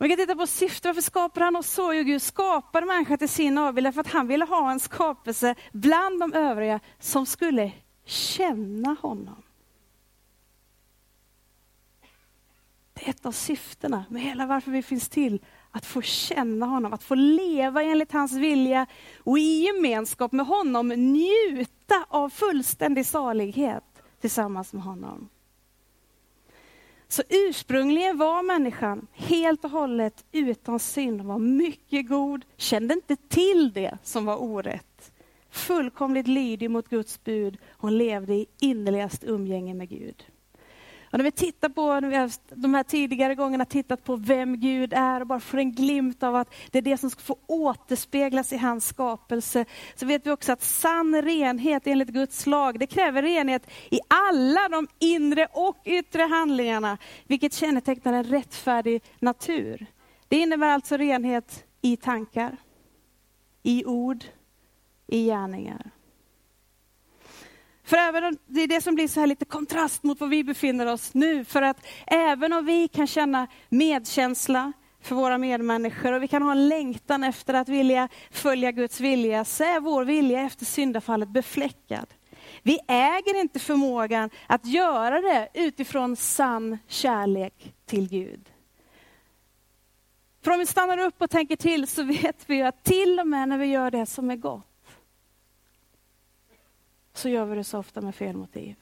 vi 0.03 0.09
kan 0.09 0.17
titta 0.17 0.35
på 0.35 0.47
syftet, 0.47 0.85
varför 0.85 1.01
skapar 1.01 1.41
han 1.41 1.55
oss 1.55 1.69
så? 1.69 1.93
Jo, 1.93 2.03
Gud 2.03 2.21
skapade 2.21 2.85
människan 2.85 3.17
till 3.17 3.29
sin 3.29 3.57
avbild 3.57 3.93
för 3.93 4.01
att 4.01 4.11
han 4.11 4.27
ville 4.27 4.45
ha 4.45 4.71
en 4.71 4.79
skapelse 4.79 5.55
bland 5.71 6.19
de 6.19 6.33
övriga 6.33 6.79
som 6.99 7.25
skulle 7.25 7.71
känna 8.05 8.95
honom. 9.01 9.43
Det 12.93 13.05
är 13.05 13.09
ett 13.09 13.25
av 13.25 13.31
syftena 13.31 14.05
med 14.09 14.21
hela 14.21 14.45
varför 14.45 14.71
vi 14.71 14.83
finns 14.83 15.09
till. 15.09 15.39
Att 15.71 15.85
få 15.85 16.01
känna 16.01 16.65
honom, 16.65 16.93
att 16.93 17.03
få 17.03 17.15
leva 17.15 17.83
enligt 17.83 18.11
hans 18.11 18.31
vilja 18.31 18.85
och 19.23 19.39
i 19.39 19.65
gemenskap 19.65 20.31
med 20.31 20.45
honom 20.45 20.87
njuta 20.87 22.05
av 22.09 22.29
fullständig 22.29 23.05
salighet 23.05 24.03
tillsammans 24.21 24.73
med 24.73 24.83
honom. 24.83 25.29
Så 27.13 27.23
ursprungligen 27.29 28.17
var 28.17 28.43
människan 28.43 29.07
helt 29.13 29.65
och 29.65 29.71
hållet 29.71 30.25
utan 30.31 30.79
synd. 30.79 31.19
Hon 31.21 31.27
var 31.27 31.39
mycket 31.39 32.09
god, 32.09 32.45
kände 32.57 32.93
inte 32.93 33.15
till 33.15 33.71
det 33.73 33.97
som 34.03 34.25
var 34.25 34.41
orätt. 34.41 35.11
Fullkomligt 35.49 36.27
lydig 36.27 36.71
mot 36.71 36.89
Guds 36.89 37.23
bud. 37.23 37.57
Hon 37.77 37.97
levde 37.97 38.33
i 38.33 38.45
innerligast 38.59 39.23
umgänge 39.23 39.73
med 39.73 39.89
Gud. 39.89 40.25
Och 41.13 41.19
när 41.19 41.23
vi 41.23 41.31
tittar 41.31 41.69
på, 41.69 41.99
när 41.99 42.09
vi 42.09 42.15
har 42.15 42.31
de 42.49 42.73
här 42.73 42.83
tidigare 42.83 43.35
gångerna 43.35 43.65
tittat 43.65 44.03
på 44.03 44.15
vem 44.15 44.59
Gud 44.59 44.93
är 44.93 45.21
och 45.21 45.27
bara 45.27 45.39
får 45.39 45.57
en 45.57 45.71
glimt 45.71 46.23
av 46.23 46.35
att 46.35 46.53
det 46.71 46.77
är 46.77 46.81
det 46.81 46.97
som 46.97 47.09
ska 47.09 47.21
få 47.21 47.37
återspeglas 47.47 48.53
i 48.53 48.57
hans 48.57 48.87
skapelse, 48.87 49.65
så 49.95 50.05
vet 50.05 50.25
vi 50.25 50.31
också 50.31 50.51
att 50.51 50.63
sann 50.63 51.21
renhet 51.21 51.87
enligt 51.87 52.09
Guds 52.09 52.45
lag, 52.45 52.79
det 52.79 52.87
kräver 52.87 53.21
renhet 53.21 53.69
i 53.89 53.99
alla 54.07 54.69
de 54.69 54.87
inre 54.99 55.47
och 55.51 55.77
yttre 55.85 56.21
handlingarna, 56.21 56.97
vilket 57.27 57.53
kännetecknar 57.53 58.13
en 58.13 58.23
rättfärdig 58.23 59.03
natur. 59.19 59.85
Det 60.27 60.37
innebär 60.37 60.67
alltså 60.67 60.97
renhet 60.97 61.65
i 61.81 61.97
tankar, 61.97 62.57
i 63.63 63.85
ord, 63.85 64.23
i 65.07 65.25
gärningar. 65.25 65.91
För 67.93 67.97
även 67.97 68.37
det 68.47 68.61
är 68.61 68.67
det 68.67 68.81
som 68.81 68.95
blir 68.95 69.07
så 69.07 69.19
här 69.19 69.27
lite 69.27 69.45
kontrast 69.45 70.03
mot 70.03 70.19
var 70.19 70.27
vi 70.27 70.43
befinner 70.43 70.85
oss 70.85 71.13
nu. 71.13 71.45
För 71.45 71.61
att 71.61 71.85
även 72.07 72.53
om 72.53 72.65
vi 72.65 72.87
kan 72.87 73.07
känna 73.07 73.47
medkänsla 73.69 74.73
för 75.01 75.15
våra 75.15 75.37
medmänniskor 75.37 76.13
och 76.13 76.23
vi 76.23 76.27
kan 76.27 76.41
ha 76.41 76.51
en 76.51 76.67
längtan 76.67 77.23
efter 77.23 77.53
att 77.53 77.69
vilja 77.69 78.09
följa 78.31 78.71
Guds 78.71 78.99
vilja, 78.99 79.45
så 79.45 79.63
är 79.63 79.79
vår 79.79 80.05
vilja 80.05 80.41
efter 80.41 80.65
syndafallet 80.65 81.29
befläckad. 81.29 82.05
Vi 82.63 82.79
äger 82.87 83.41
inte 83.41 83.59
förmågan 83.59 84.29
att 84.47 84.65
göra 84.65 85.21
det 85.21 85.49
utifrån 85.53 86.15
sann 86.15 86.77
kärlek 86.87 87.73
till 87.85 88.09
Gud. 88.09 88.49
För 90.43 90.51
om 90.51 90.59
vi 90.59 90.65
stannar 90.65 90.97
upp 90.97 91.21
och 91.21 91.29
tänker 91.29 91.55
till 91.55 91.87
så 91.87 92.03
vet 92.23 92.43
vi 92.45 92.61
att 92.61 92.83
till 92.83 93.19
och 93.19 93.27
med 93.27 93.49
när 93.49 93.57
vi 93.57 93.65
gör 93.65 93.91
det 93.91 94.05
som 94.05 94.31
är 94.31 94.35
gott, 94.35 94.72
så 97.13 97.29
gör 97.29 97.45
vi 97.45 97.55
det 97.55 97.63
så 97.63 97.79
ofta 97.79 98.01
med 98.01 98.15
fel 98.15 98.35
motiv. 98.35 98.75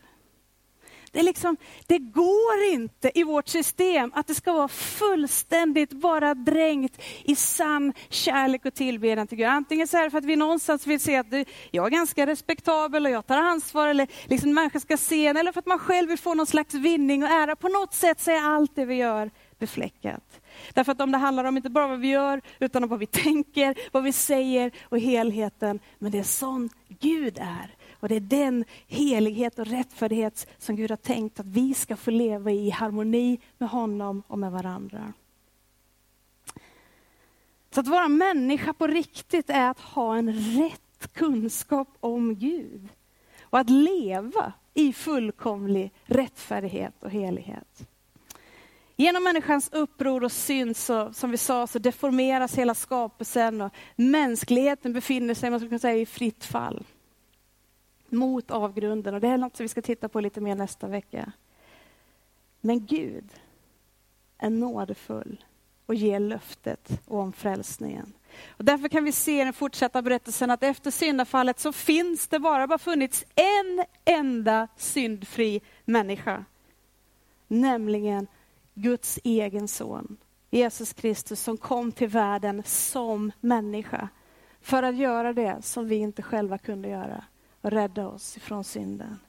Det, 1.12 1.20
är 1.20 1.24
liksom, 1.24 1.58
det 1.88 1.98
går 1.98 2.64
inte 2.72 3.20
i 3.20 3.24
vårt 3.24 3.48
system 3.48 4.12
att 4.16 4.28
det 4.28 4.36
ska 4.36 4.54
vara 4.54 4.68
fullständigt 4.68 5.92
bara 5.92 6.34
dränkt 6.34 7.02
i 7.24 7.36
sann 7.36 7.94
kärlek 8.10 8.66
och 8.66 8.74
tillbedjan 8.74 9.28
till 9.28 9.38
Gud. 9.38 9.48
Antingen 9.48 9.88
så 9.88 9.98
är 9.98 10.04
det 10.04 10.12
för 10.12 10.18
att 10.18 10.26
vi 10.26 10.36
någonstans 10.36 10.88
vill 10.88 11.00
se 11.00 11.16
att 11.16 11.28
jag 11.72 11.86
är 11.86 11.90
ganska 11.90 12.26
respektabel 12.26 13.06
och 13.06 13.12
jag 13.12 13.28
tar 13.28 13.38
ansvar, 13.38 13.88
eller 13.88 14.08
liksom 14.26 14.54
människor 14.54 14.80
ska 14.80 14.98
se 14.98 15.28
en, 15.28 15.38
eller 15.38 15.52
för 15.52 15.60
att 15.60 15.66
man 15.66 15.80
själv 15.80 16.10
vill 16.10 16.18
få 16.18 16.34
någon 16.34 16.48
slags 16.48 16.74
vinning 16.74 17.24
och 17.24 17.30
ära. 17.30 17.56
På 17.56 17.68
något 17.68 17.94
sätt 17.94 18.22
så 18.22 18.32
är 18.32 18.42
allt 18.42 18.76
det 18.76 18.86
vi 18.86 18.96
gör 18.96 19.32
befläckat. 19.60 20.42
Därför 20.74 20.92
att 20.92 21.02
om 21.02 21.12
det 21.12 21.18
handlar 21.18 21.44
om 21.44 21.58
inte 21.58 21.70
bara 21.70 21.88
vad 21.88 22.00
vi 22.00 22.08
gör, 22.08 22.42
utan 22.60 22.84
om 22.84 22.90
vad 22.90 23.00
vi 23.00 23.06
tänker, 23.08 23.76
vad 23.92 24.04
vi 24.04 24.14
säger 24.14 24.72
och 24.84 25.00
helheten. 25.00 25.80
Men 26.00 26.12
det 26.12 26.20
är 26.20 26.24
sån 26.24 26.70
Gud 26.88 27.38
är. 27.38 27.76
Och 28.02 28.10
det 28.10 28.16
är 28.16 28.20
den 28.20 28.66
helighet 28.88 29.60
och 29.60 29.68
rättfärdighet 29.68 30.48
som 30.58 30.76
Gud 30.76 30.90
har 30.90 30.98
tänkt 30.98 31.40
att 31.40 31.46
vi 31.46 31.74
ska 31.74 31.96
få 31.96 32.12
leva 32.12 32.52
i 32.52 32.70
harmoni 32.70 33.40
med 33.58 33.70
honom 33.70 34.24
och 34.28 34.40
med 34.40 34.52
varandra. 34.52 35.14
Så 37.72 37.80
att 37.80 37.88
vara 37.88 38.08
människa 38.08 38.74
på 38.74 38.88
riktigt 38.88 39.50
är 39.50 39.70
att 39.70 39.80
ha 39.80 40.16
en 40.16 40.34
rätt 40.34 41.14
kunskap 41.14 41.88
om 42.00 42.36
Gud. 42.36 42.90
Och 43.42 43.60
att 43.60 43.70
leva 43.70 44.54
i 44.74 44.94
fullkomlig 44.94 45.92
rättfärdighet 46.06 47.04
och 47.04 47.10
helighet. 47.10 47.88
Genom 48.96 49.24
människans 49.24 49.70
uppror 49.74 50.24
och 50.24 50.32
synd, 50.32 50.78
så, 50.78 51.14
som 51.14 51.32
vi 51.32 51.38
sa, 51.38 51.68
så 51.68 51.80
deformeras 51.80 52.56
hela 52.56 52.76
skapelsen 52.76 53.62
och 53.62 53.74
mänskligheten 53.96 54.94
befinner 54.94 55.34
sig 55.34 55.50
man 55.50 55.60
skulle 55.60 55.70
kunna 55.70 55.80
säga, 55.80 56.02
i 56.02 56.06
fritt 56.06 56.46
fall 56.46 56.84
mot 58.12 58.52
avgrunden. 58.52 59.14
Och 59.14 59.22
det 59.22 59.28
är 59.28 59.38
något 59.38 59.58
som 59.58 59.64
vi 59.64 59.68
ska 59.68 59.82
titta 59.82 60.10
på 60.10 60.20
lite 60.20 60.42
mer 60.42 60.56
nästa 60.56 60.88
vecka. 60.88 61.32
Men 62.62 62.86
Gud 62.86 63.34
är 64.38 64.50
nådefull 64.50 65.44
och 65.86 65.96
ger 65.96 66.20
löftet 66.20 67.02
om 67.08 67.34
frälsningen. 67.34 68.14
Och 68.48 68.66
därför 68.66 68.88
kan 68.88 69.04
vi 69.04 69.12
se 69.12 69.42
i 69.42 69.44
den 69.44 69.54
fortsatta 69.54 70.02
berättelsen 70.02 70.52
att 70.52 70.64
efter 70.64 70.92
syndafallet 70.92 71.60
så 71.60 71.74
finns 71.74 72.28
det 72.28 72.40
bara, 72.40 72.68
bara 72.68 72.80
funnits 72.80 73.26
en 73.36 73.86
enda 74.06 74.68
syndfri 74.78 75.62
människa. 75.86 76.46
Nämligen 77.48 78.28
Guds 78.74 79.20
egen 79.24 79.68
son, 79.68 80.18
Jesus 80.50 80.94
Kristus, 80.94 81.42
som 81.42 81.58
kom 81.58 81.92
till 81.92 82.08
världen 82.08 82.64
som 82.66 83.32
människa. 83.40 84.10
För 84.62 84.84
att 84.84 84.96
göra 84.96 85.34
det 85.34 85.58
som 85.62 85.88
vi 85.88 85.96
inte 85.96 86.22
själva 86.22 86.58
kunde 86.58 86.90
göra 86.90 87.24
och 87.62 87.72
rädda 87.72 88.08
oss 88.08 88.38
ifrån 88.38 88.64
synden. 88.64 89.20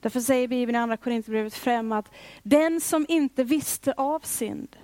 Därför 0.00 0.20
säger 0.20 0.48
Bibeln 0.48 0.76
i 0.76 0.78
Andra 0.78 0.96
Korinthierbrevet 0.96 1.54
5 1.54 1.92
att 1.92 2.10
den 2.42 2.80
som 2.80 3.06
inte 3.08 3.44
visste 3.44 3.92
av 3.92 4.20
synd, 4.20 4.76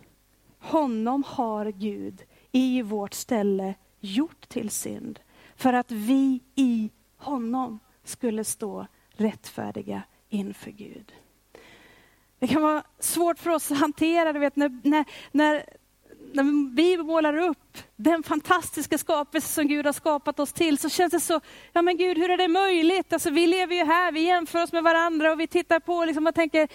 honom 0.58 1.24
har 1.26 1.66
Gud 1.66 2.22
i 2.52 2.82
vårt 2.82 3.14
ställe 3.14 3.74
gjort 4.00 4.48
till 4.48 4.70
synd, 4.70 5.20
för 5.56 5.72
att 5.72 5.90
vi 5.90 6.40
i 6.54 6.90
honom 7.16 7.78
skulle 8.04 8.44
stå 8.44 8.86
rättfärdiga 9.10 10.02
inför 10.28 10.70
Gud. 10.70 11.12
Det 12.38 12.46
kan 12.46 12.62
vara 12.62 12.82
svårt 12.98 13.38
för 13.38 13.50
oss 13.50 13.70
att 13.70 13.78
hantera, 13.78 14.32
du 14.32 14.38
vet, 14.38 14.56
när, 14.56 14.80
när, 14.84 15.04
när 15.32 15.64
när 16.32 16.74
vi 16.74 16.96
målar 16.96 17.36
upp 17.36 17.78
den 17.96 18.22
fantastiska 18.22 18.98
skapelse 18.98 19.48
som 19.48 19.66
Gud 19.66 19.86
har 19.86 19.92
skapat 19.92 20.40
oss 20.40 20.52
till, 20.52 20.78
så 20.78 20.88
känns 20.88 21.10
det 21.10 21.20
så, 21.20 21.40
ja 21.72 21.82
men 21.82 21.96
Gud, 21.96 22.18
hur 22.18 22.30
är 22.30 22.36
det 22.36 22.48
möjligt? 22.48 23.12
Alltså, 23.12 23.30
vi 23.30 23.46
lever 23.46 23.74
ju 23.74 23.84
här, 23.84 24.12
vi 24.12 24.20
jämför 24.20 24.62
oss 24.62 24.72
med 24.72 24.82
varandra 24.82 25.32
och 25.32 25.40
vi 25.40 25.46
tittar 25.46 25.80
på 25.80 26.04
liksom, 26.04 26.26
och 26.26 26.34
tänker, 26.34 26.68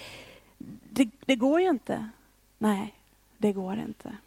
det, 0.89 1.09
det 1.25 1.35
går 1.35 1.61
ju 1.61 1.69
inte. 1.69 2.09
Nej, 2.57 2.93
det 3.37 3.51
går 3.51 3.77
inte. 3.77 4.17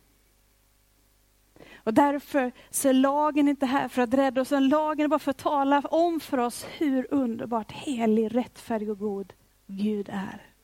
Och 1.77 1.95
därför 1.95 2.53
så 2.71 2.89
är 2.89 2.93
lagen 2.93 3.49
inte 3.49 3.67
här 3.67 3.89
för 3.89 4.03
att 4.03 4.15
rädda 4.15 4.41
oss, 4.41 4.53
utan 4.53 4.69
lagen 4.69 5.05
är 5.05 5.09
bara 5.09 5.19
för 5.19 5.31
att 5.31 5.37
tala 5.37 5.81
om 5.81 6.21
för 6.21 6.39
oss 6.39 6.67
hur 6.79 7.07
underbart 7.11 7.73
helig, 7.73 8.35
rättfärdig 8.35 8.91
och 8.91 8.99
god 8.99 9.33
Gud 9.67 10.09
är. 10.13 10.56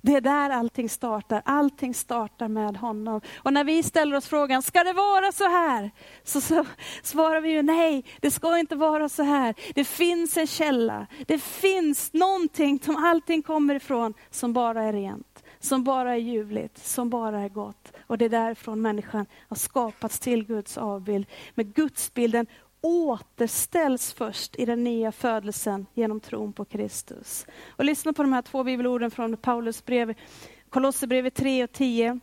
Det 0.00 0.14
är 0.14 0.20
där 0.20 0.50
allting 0.50 0.88
startar. 0.88 1.42
Allting 1.44 1.94
startar 1.94 2.48
med 2.48 2.76
honom. 2.76 3.20
Och 3.36 3.52
när 3.52 3.64
vi 3.64 3.82
ställer 3.82 4.16
oss 4.16 4.26
frågan, 4.26 4.62
ska 4.62 4.84
det 4.84 4.92
vara 4.92 5.32
så 5.32 5.44
här? 5.44 5.90
Så, 6.24 6.40
så 6.40 6.64
svarar 7.02 7.40
vi 7.40 7.50
ju 7.50 7.62
nej, 7.62 8.04
det 8.20 8.30
ska 8.30 8.58
inte 8.58 8.76
vara 8.76 9.08
så 9.08 9.22
här. 9.22 9.54
Det 9.74 9.84
finns 9.84 10.36
en 10.36 10.46
källa. 10.46 11.06
Det 11.26 11.42
finns 11.42 12.12
någonting 12.12 12.78
som 12.78 12.96
allting 12.96 13.42
kommer 13.42 13.74
ifrån 13.74 14.14
som 14.30 14.52
bara 14.52 14.82
är 14.82 14.92
rent, 14.92 15.44
som 15.60 15.84
bara 15.84 16.12
är 16.12 16.18
ljuvligt, 16.18 16.86
som 16.86 17.10
bara 17.10 17.40
är 17.40 17.48
gott. 17.48 17.92
Och 18.06 18.18
det 18.18 18.24
är 18.24 18.28
därifrån 18.28 18.82
människan 18.82 19.26
har 19.48 19.56
skapats 19.56 20.18
till 20.18 20.44
Guds 20.46 20.78
avbild. 20.78 21.26
Med 21.54 21.74
Gudsbilden 21.74 22.46
återställs 22.86 24.12
först 24.12 24.56
i 24.58 24.64
den 24.64 24.84
nya 24.84 25.12
födelsen 25.12 25.86
genom 25.94 26.20
tron 26.20 26.52
på 26.52 26.64
Kristus. 26.64 27.46
Och 27.68 27.84
lyssna 27.84 28.12
på 28.12 28.22
de 28.22 28.32
här 28.32 28.42
två 28.42 28.64
bibelorden 28.64 29.10
från 29.10 29.36
Paulus 29.36 29.84
brev, 29.84 30.14
Kolosserbrevet 30.70 31.34
3 31.34 31.64
och 31.64 31.72
10. 31.72 32.20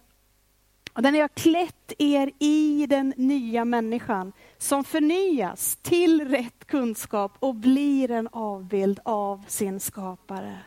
Och 0.94 1.02
där 1.02 1.12
ni 1.12 1.20
har 1.20 1.28
klätt 1.28 1.94
er 1.98 2.32
i 2.40 2.86
den 2.90 3.14
nya 3.18 3.66
människan 3.66 4.34
som 4.58 4.84
förnyas 4.84 5.76
till 5.82 6.30
rätt 6.30 6.66
kunskap 6.66 7.32
och 7.40 7.56
blir 7.56 8.12
en 8.12 8.28
avbild 8.32 9.00
av 9.06 9.46
sin 9.48 9.80
skapare. 9.80 10.58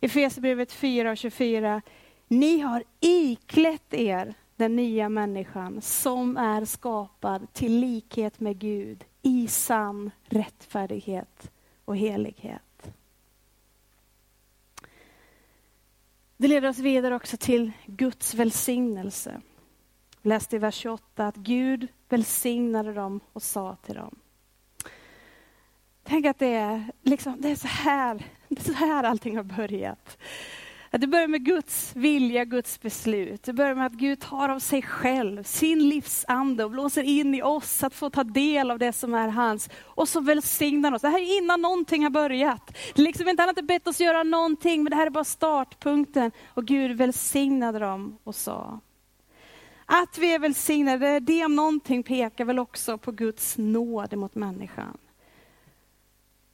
I 0.00 0.06
Efesierbrevet 0.06 0.72
4 0.72 1.10
och 1.10 1.16
24. 1.16 1.82
Ni 2.28 2.58
har 2.58 2.84
iklätt 3.00 3.94
er 3.94 4.34
den 4.60 4.76
nya 4.76 5.08
människan 5.08 5.80
som 5.80 6.36
är 6.36 6.64
skapad 6.64 7.52
till 7.52 7.80
likhet 7.80 8.40
med 8.40 8.58
Gud 8.58 9.04
i 9.22 9.48
sann 9.48 10.10
rättfärdighet 10.24 11.50
och 11.84 11.96
helighet. 11.96 12.92
Det 16.36 16.48
leder 16.48 16.68
oss 16.68 16.78
vidare 16.78 17.14
också 17.14 17.36
till 17.36 17.72
Guds 17.86 18.34
välsignelse. 18.34 19.40
Vi 20.22 20.28
läste 20.28 20.56
i 20.56 20.58
vers 20.58 20.74
28 20.74 21.26
att 21.26 21.36
Gud 21.36 21.88
välsignade 22.08 22.92
dem 22.92 23.20
och 23.32 23.42
sa 23.42 23.76
till 23.76 23.94
dem. 23.94 24.18
Tänk 26.02 26.26
att 26.26 26.38
det 26.38 26.54
är, 26.54 26.92
liksom, 27.02 27.36
det 27.40 27.50
är, 27.50 27.56
så, 27.56 27.68
här, 27.68 28.26
det 28.48 28.60
är 28.60 28.64
så 28.64 28.72
här 28.72 29.04
allting 29.04 29.36
har 29.36 29.44
börjat. 29.44 30.18
Att 30.92 31.00
det 31.00 31.06
börjar 31.06 31.28
med 31.28 31.44
Guds 31.44 31.96
vilja, 31.96 32.44
Guds 32.44 32.80
beslut. 32.80 33.42
Det 33.42 33.52
börjar 33.52 33.74
med 33.74 33.86
att 33.86 33.92
Gud 33.92 34.20
tar 34.20 34.48
av 34.48 34.58
sig 34.58 34.82
själv, 34.82 35.42
sin 35.42 35.88
livsande 35.88 36.64
och 36.64 36.70
blåser 36.70 37.02
in 37.02 37.34
i 37.34 37.42
oss 37.42 37.82
att 37.82 37.94
få 37.94 38.10
ta 38.10 38.24
del 38.24 38.70
av 38.70 38.78
det 38.78 38.92
som 38.92 39.14
är 39.14 39.28
hans. 39.28 39.70
Och 39.84 40.08
så 40.08 40.20
välsignar 40.20 40.94
oss. 40.94 41.02
Det 41.02 41.08
här 41.08 41.18
är 41.18 41.38
innan 41.38 41.60
någonting 41.60 42.02
har 42.02 42.10
börjat. 42.10 42.76
Det 42.94 43.02
är 43.02 43.04
liksom 43.04 43.28
inte, 43.28 43.42
han 43.42 43.48
har 43.48 43.52
inte 43.52 43.62
bett 43.62 43.86
oss 43.86 44.00
göra 44.00 44.22
någonting, 44.22 44.82
men 44.82 44.90
det 44.90 44.96
här 44.96 45.06
är 45.06 45.10
bara 45.10 45.24
startpunkten. 45.24 46.30
Och 46.54 46.64
Gud 46.64 46.96
välsignade 46.96 47.78
dem 47.78 48.18
och 48.24 48.34
sa. 48.34 48.80
Att 49.86 50.18
vi 50.18 50.34
är 50.34 50.38
välsignade, 50.38 51.20
det 51.20 51.44
om 51.44 51.56
någonting 51.56 52.02
pekar 52.02 52.44
väl 52.44 52.58
också 52.58 52.98
på 52.98 53.12
Guds 53.12 53.58
nåd 53.58 54.16
mot 54.16 54.34
människan 54.34 54.98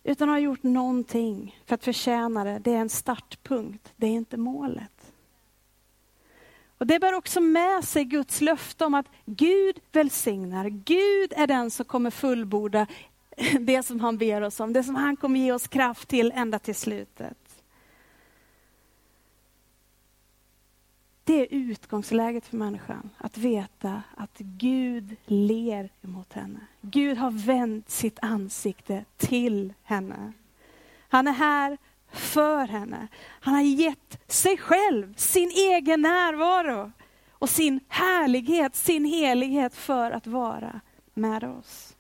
utan 0.07 0.29
har 0.29 0.39
gjort 0.39 0.63
någonting 0.63 1.61
för 1.67 1.75
att 1.75 1.85
förtjäna 1.85 2.45
det. 2.45 2.59
Det 2.59 2.73
är 2.73 2.79
en 2.79 2.89
startpunkt, 2.89 3.93
det 3.97 4.07
är 4.07 4.11
inte 4.11 4.37
målet. 4.37 5.13
Och 6.79 6.87
Det 6.87 6.99
bär 6.99 7.13
också 7.13 7.41
med 7.41 7.85
sig 7.85 8.05
Guds 8.05 8.41
löfte 8.41 8.85
om 8.85 8.95
att 8.95 9.07
Gud 9.25 9.81
välsignar. 9.93 10.69
Gud 10.69 11.33
är 11.37 11.47
den 11.47 11.71
som 11.71 11.85
kommer 11.85 12.11
fullborda 12.11 12.87
det 13.61 13.83
som 13.83 14.01
han 14.01 14.19
ber 14.19 14.41
oss 14.41 14.61
om, 14.61 14.73
det 14.73 14.83
som 14.83 14.95
han 14.95 15.17
kommer 15.17 15.41
ge 15.41 15.53
oss 15.53 15.69
kraft 15.69 16.09
till 16.09 16.33
ända 16.35 16.59
till 16.59 16.75
slutet. 16.75 17.46
Det 21.27 21.41
är 21.41 21.47
utgångsläget 21.51 22.47
för 22.47 22.57
människan, 22.57 23.11
att 23.19 23.39
veta 23.39 24.03
att 24.17 24.39
Gud 24.39 25.17
ler 25.25 25.91
emot 26.03 26.33
henne. 26.33 26.61
Gud 26.81 27.19
har 27.19 27.31
vänt 27.31 27.91
sitt 27.91 28.19
ansikte 28.23 29.05
till 29.17 29.73
henne. 29.83 30.33
Han 31.09 31.29
är 31.29 31.33
här 31.33 31.79
för 32.13 32.67
henne. 32.67 33.09
Han 33.25 33.55
har 33.55 33.63
gett 33.63 34.23
sig 34.33 34.57
själv, 34.57 35.15
sin 35.17 35.51
egen 35.51 36.03
närvaro 36.03 36.93
och 37.31 37.51
sin 37.51 37.81
härlighet, 37.89 38.77
sin 38.77 39.05
helighet 39.05 39.75
för 39.75 40.11
att 40.11 40.27
vara 40.27 40.81
med 41.15 41.45
oss. 41.45 41.97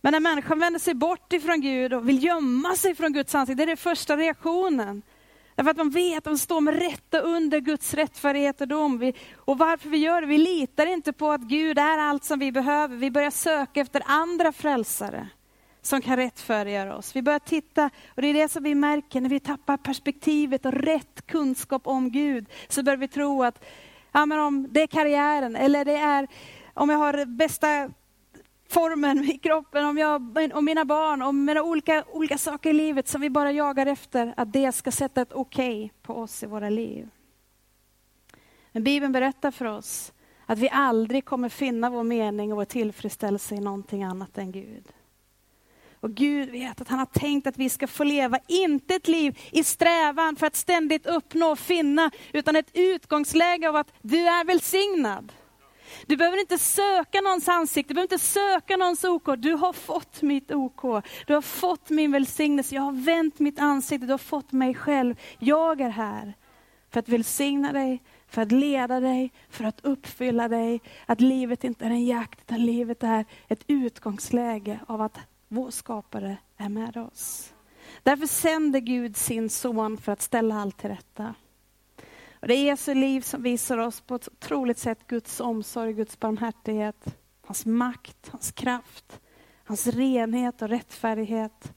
Men 0.00 0.12
när 0.12 0.20
människan 0.20 0.58
vänder 0.58 0.80
sig 0.80 0.94
bort 0.94 1.32
ifrån 1.32 1.60
Gud 1.60 1.92
och 1.92 2.08
vill 2.08 2.24
gömma 2.24 2.76
sig 2.76 2.94
från 2.94 3.12
Guds 3.12 3.34
ansikte, 3.34 3.56
det 3.56 3.64
är 3.64 3.66
den 3.66 3.76
första 3.76 4.16
reaktionen. 4.16 5.02
Därför 5.62 5.70
att 5.70 5.76
man 5.76 5.90
vet 5.90 6.18
att 6.18 6.24
man 6.24 6.38
står 6.38 6.60
med 6.60 6.78
rätta 6.78 7.20
under 7.20 7.60
Guds 7.60 7.94
rättfärdighet 7.94 8.60
och 8.60 8.68
dom. 8.68 8.98
Vi, 8.98 9.14
och 9.36 9.58
varför 9.58 9.88
vi 9.88 9.98
gör 9.98 10.20
det? 10.20 10.26
Vi 10.26 10.38
litar 10.38 10.86
inte 10.86 11.12
på 11.12 11.30
att 11.30 11.40
Gud 11.40 11.78
är 11.78 11.98
allt 11.98 12.24
som 12.24 12.38
vi 12.38 12.52
behöver. 12.52 12.96
Vi 12.96 13.10
börjar 13.10 13.30
söka 13.30 13.80
efter 13.80 14.02
andra 14.06 14.52
frälsare 14.52 15.28
som 15.82 16.00
kan 16.00 16.16
rättfärdiga 16.16 16.96
oss. 16.96 17.16
Vi 17.16 17.22
börjar 17.22 17.38
titta, 17.38 17.90
och 18.14 18.22
det 18.22 18.28
är 18.28 18.34
det 18.34 18.48
som 18.48 18.62
vi 18.62 18.74
märker 18.74 19.20
när 19.20 19.28
vi 19.28 19.40
tappar 19.40 19.76
perspektivet 19.76 20.66
och 20.66 20.72
rätt 20.72 21.26
kunskap 21.26 21.86
om 21.86 22.10
Gud. 22.10 22.46
Så 22.68 22.82
börjar 22.82 22.96
vi 22.98 23.08
tro 23.08 23.42
att 23.42 23.64
ja, 24.12 24.26
men 24.26 24.40
om 24.40 24.68
det 24.70 24.82
är 24.82 24.86
karriären, 24.86 25.56
eller 25.56 25.84
det 25.84 25.96
är 25.96 26.28
om 26.74 26.90
jag 26.90 26.98
har 26.98 27.24
bästa 27.24 27.90
formen 28.72 29.24
i 29.24 29.38
kroppen, 29.38 29.84
om, 29.84 29.98
jag, 29.98 30.36
om 30.54 30.64
mina 30.64 30.84
barn, 30.84 31.22
om 31.22 31.44
mina 31.44 31.62
olika, 31.62 32.04
olika 32.12 32.38
saker 32.38 32.70
i 32.70 32.72
livet 32.72 33.08
som 33.08 33.20
vi 33.20 33.30
bara 33.30 33.52
jagar 33.52 33.86
efter, 33.86 34.34
att 34.36 34.52
det 34.52 34.72
ska 34.72 34.90
sätta 34.90 35.22
ett 35.22 35.32
okej 35.32 35.84
okay 35.84 35.90
på 36.02 36.14
oss 36.14 36.42
i 36.42 36.46
våra 36.46 36.68
liv. 36.68 37.08
Men 38.72 38.84
Bibeln 38.84 39.12
berättar 39.12 39.50
för 39.50 39.64
oss 39.64 40.12
att 40.46 40.58
vi 40.58 40.68
aldrig 40.68 41.24
kommer 41.24 41.48
finna 41.48 41.90
vår 41.90 42.04
mening 42.04 42.52
och 42.52 42.56
vår 42.58 42.64
tillfredsställelse 42.64 43.54
i 43.54 43.60
någonting 43.60 44.04
annat 44.04 44.38
än 44.38 44.52
Gud. 44.52 44.84
Och 46.00 46.10
Gud 46.10 46.50
vet 46.50 46.80
att 46.80 46.88
han 46.88 46.98
har 46.98 47.06
tänkt 47.06 47.46
att 47.46 47.58
vi 47.58 47.68
ska 47.68 47.86
få 47.86 48.04
leva, 48.04 48.38
inte 48.48 48.94
ett 48.94 49.08
liv 49.08 49.38
i 49.50 49.64
strävan 49.64 50.36
för 50.36 50.46
att 50.46 50.56
ständigt 50.56 51.06
uppnå 51.06 51.46
och 51.46 51.58
finna, 51.58 52.10
utan 52.32 52.56
ett 52.56 52.70
utgångsläge 52.72 53.68
av 53.68 53.76
att 53.76 53.92
du 54.02 54.18
är 54.18 54.44
välsignad. 54.44 55.32
Du 56.06 56.16
behöver 56.16 56.40
inte 56.40 56.58
söka 56.58 57.20
någons 57.20 57.48
ansikte, 57.48 57.90
du 57.90 57.94
behöver 57.94 58.14
inte 58.14 58.24
söka 58.24 58.76
någons 58.76 59.04
OK. 59.04 59.28
Du 59.38 59.52
har 59.52 59.72
fått 59.72 60.22
mitt 60.22 60.52
OK. 60.52 61.04
Du 61.26 61.34
har 61.34 61.42
fått 61.42 61.90
min 61.90 62.12
välsignelse. 62.12 62.74
Jag 62.74 62.82
har 62.82 62.92
vänt 62.92 63.38
mitt 63.38 63.58
ansikte, 63.58 64.06
du 64.06 64.12
har 64.12 64.18
fått 64.18 64.52
mig 64.52 64.74
själv. 64.74 65.14
Jag 65.38 65.80
är 65.80 65.88
här 65.88 66.34
för 66.90 67.00
att 67.00 67.08
välsigna 67.08 67.72
dig, 67.72 68.02
för 68.28 68.42
att 68.42 68.52
leda 68.52 69.00
dig, 69.00 69.32
för 69.50 69.64
att 69.64 69.84
uppfylla 69.84 70.48
dig. 70.48 70.80
Att 71.06 71.20
livet 71.20 71.64
inte 71.64 71.84
är 71.84 71.90
en 71.90 72.06
jakt, 72.06 72.40
utan 72.40 72.66
livet 72.66 73.02
är 73.02 73.24
ett 73.48 73.64
utgångsläge 73.66 74.80
av 74.86 75.00
att 75.02 75.18
vår 75.48 75.70
skapare 75.70 76.36
är 76.56 76.68
med 76.68 76.96
oss. 76.96 77.52
Därför 78.02 78.26
sänder 78.26 78.80
Gud 78.80 79.16
sin 79.16 79.50
son 79.50 79.98
för 79.98 80.12
att 80.12 80.22
ställa 80.22 80.60
allt 80.60 80.78
till 80.78 80.90
rätta. 80.90 81.34
Och 82.42 82.48
det 82.48 82.54
är 82.54 82.64
Jesu 82.64 82.94
liv 82.94 83.20
som 83.20 83.42
visar 83.42 83.78
oss 83.78 84.00
på 84.00 84.14
ett 84.14 84.28
otroligt 84.28 84.78
sätt 84.78 85.06
Guds 85.06 85.40
omsorg, 85.40 85.92
Guds 85.92 86.20
barmhärtighet, 86.20 87.16
hans 87.46 87.66
makt, 87.66 88.28
hans 88.30 88.52
kraft, 88.52 89.20
hans 89.64 89.86
renhet 89.86 90.62
och 90.62 90.68
rättfärdighet. 90.68 91.72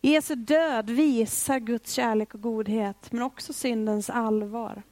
Jesu 0.00 0.34
död 0.34 0.90
visar 0.90 1.58
Guds 1.58 1.92
kärlek 1.92 2.34
och 2.34 2.40
godhet, 2.40 3.12
men 3.12 3.22
också 3.22 3.52
syndens 3.52 4.10
allvar 4.10 4.82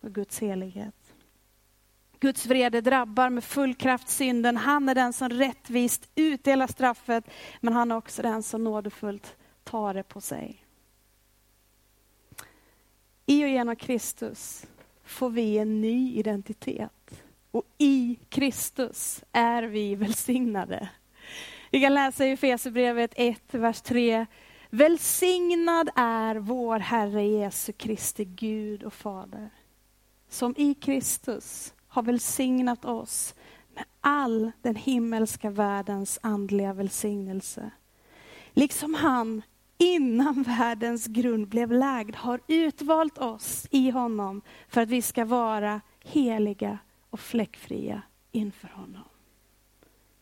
och 0.00 0.12
Guds 0.12 0.40
helighet. 0.40 1.14
Guds 2.20 2.46
vrede 2.46 2.80
drabbar 2.80 3.30
med 3.30 3.44
full 3.44 3.74
kraft 3.74 4.08
synden. 4.08 4.56
Han 4.56 4.88
är 4.88 4.94
den 4.94 5.12
som 5.12 5.28
rättvist 5.28 6.10
utdelar 6.14 6.66
straffet, 6.66 7.24
men 7.60 7.74
han 7.74 7.92
är 7.92 7.96
också 7.96 8.22
den 8.22 8.42
som 8.42 8.64
nådefullt 8.64 9.36
tar 9.64 9.94
det 9.94 10.02
på 10.02 10.20
sig. 10.20 10.64
I 13.30 13.44
och 13.44 13.48
genom 13.48 13.76
Kristus 13.76 14.66
får 15.04 15.30
vi 15.30 15.58
en 15.58 15.80
ny 15.80 16.14
identitet. 16.14 17.22
Och 17.50 17.64
i 17.78 18.18
Kristus 18.28 19.24
är 19.32 19.62
vi 19.62 19.94
välsignade. 19.94 20.88
Vi 21.70 21.80
kan 21.80 21.94
läsa 21.94 22.26
i 22.26 22.30
Efesierbrevet 22.30 23.12
1, 23.16 23.42
vers 23.50 23.80
3. 23.80 24.26
Välsignad 24.70 25.90
är 25.96 26.36
vår 26.36 26.78
Herre 26.78 27.22
Jesu 27.22 27.72
Kristi 27.72 28.24
Gud 28.24 28.82
och 28.82 28.94
Fader, 28.94 29.50
som 30.28 30.54
i 30.56 30.74
Kristus 30.74 31.74
har 31.88 32.02
välsignat 32.02 32.84
oss 32.84 33.34
med 33.74 33.84
all 34.00 34.52
den 34.62 34.76
himmelska 34.76 35.50
världens 35.50 36.18
andliga 36.22 36.72
välsignelse. 36.72 37.70
Liksom 38.52 38.94
han 38.94 39.42
innan 39.78 40.42
världens 40.42 41.06
grund 41.06 41.48
blev 41.48 41.72
lagd 41.72 42.16
har 42.16 42.40
utvalt 42.46 43.18
oss 43.18 43.66
i 43.70 43.90
honom 43.90 44.42
för 44.68 44.80
att 44.80 44.88
vi 44.88 45.02
ska 45.02 45.24
vara 45.24 45.80
heliga 46.04 46.78
och 47.10 47.20
fläckfria 47.20 48.02
inför 48.32 48.68
honom. 48.68 49.04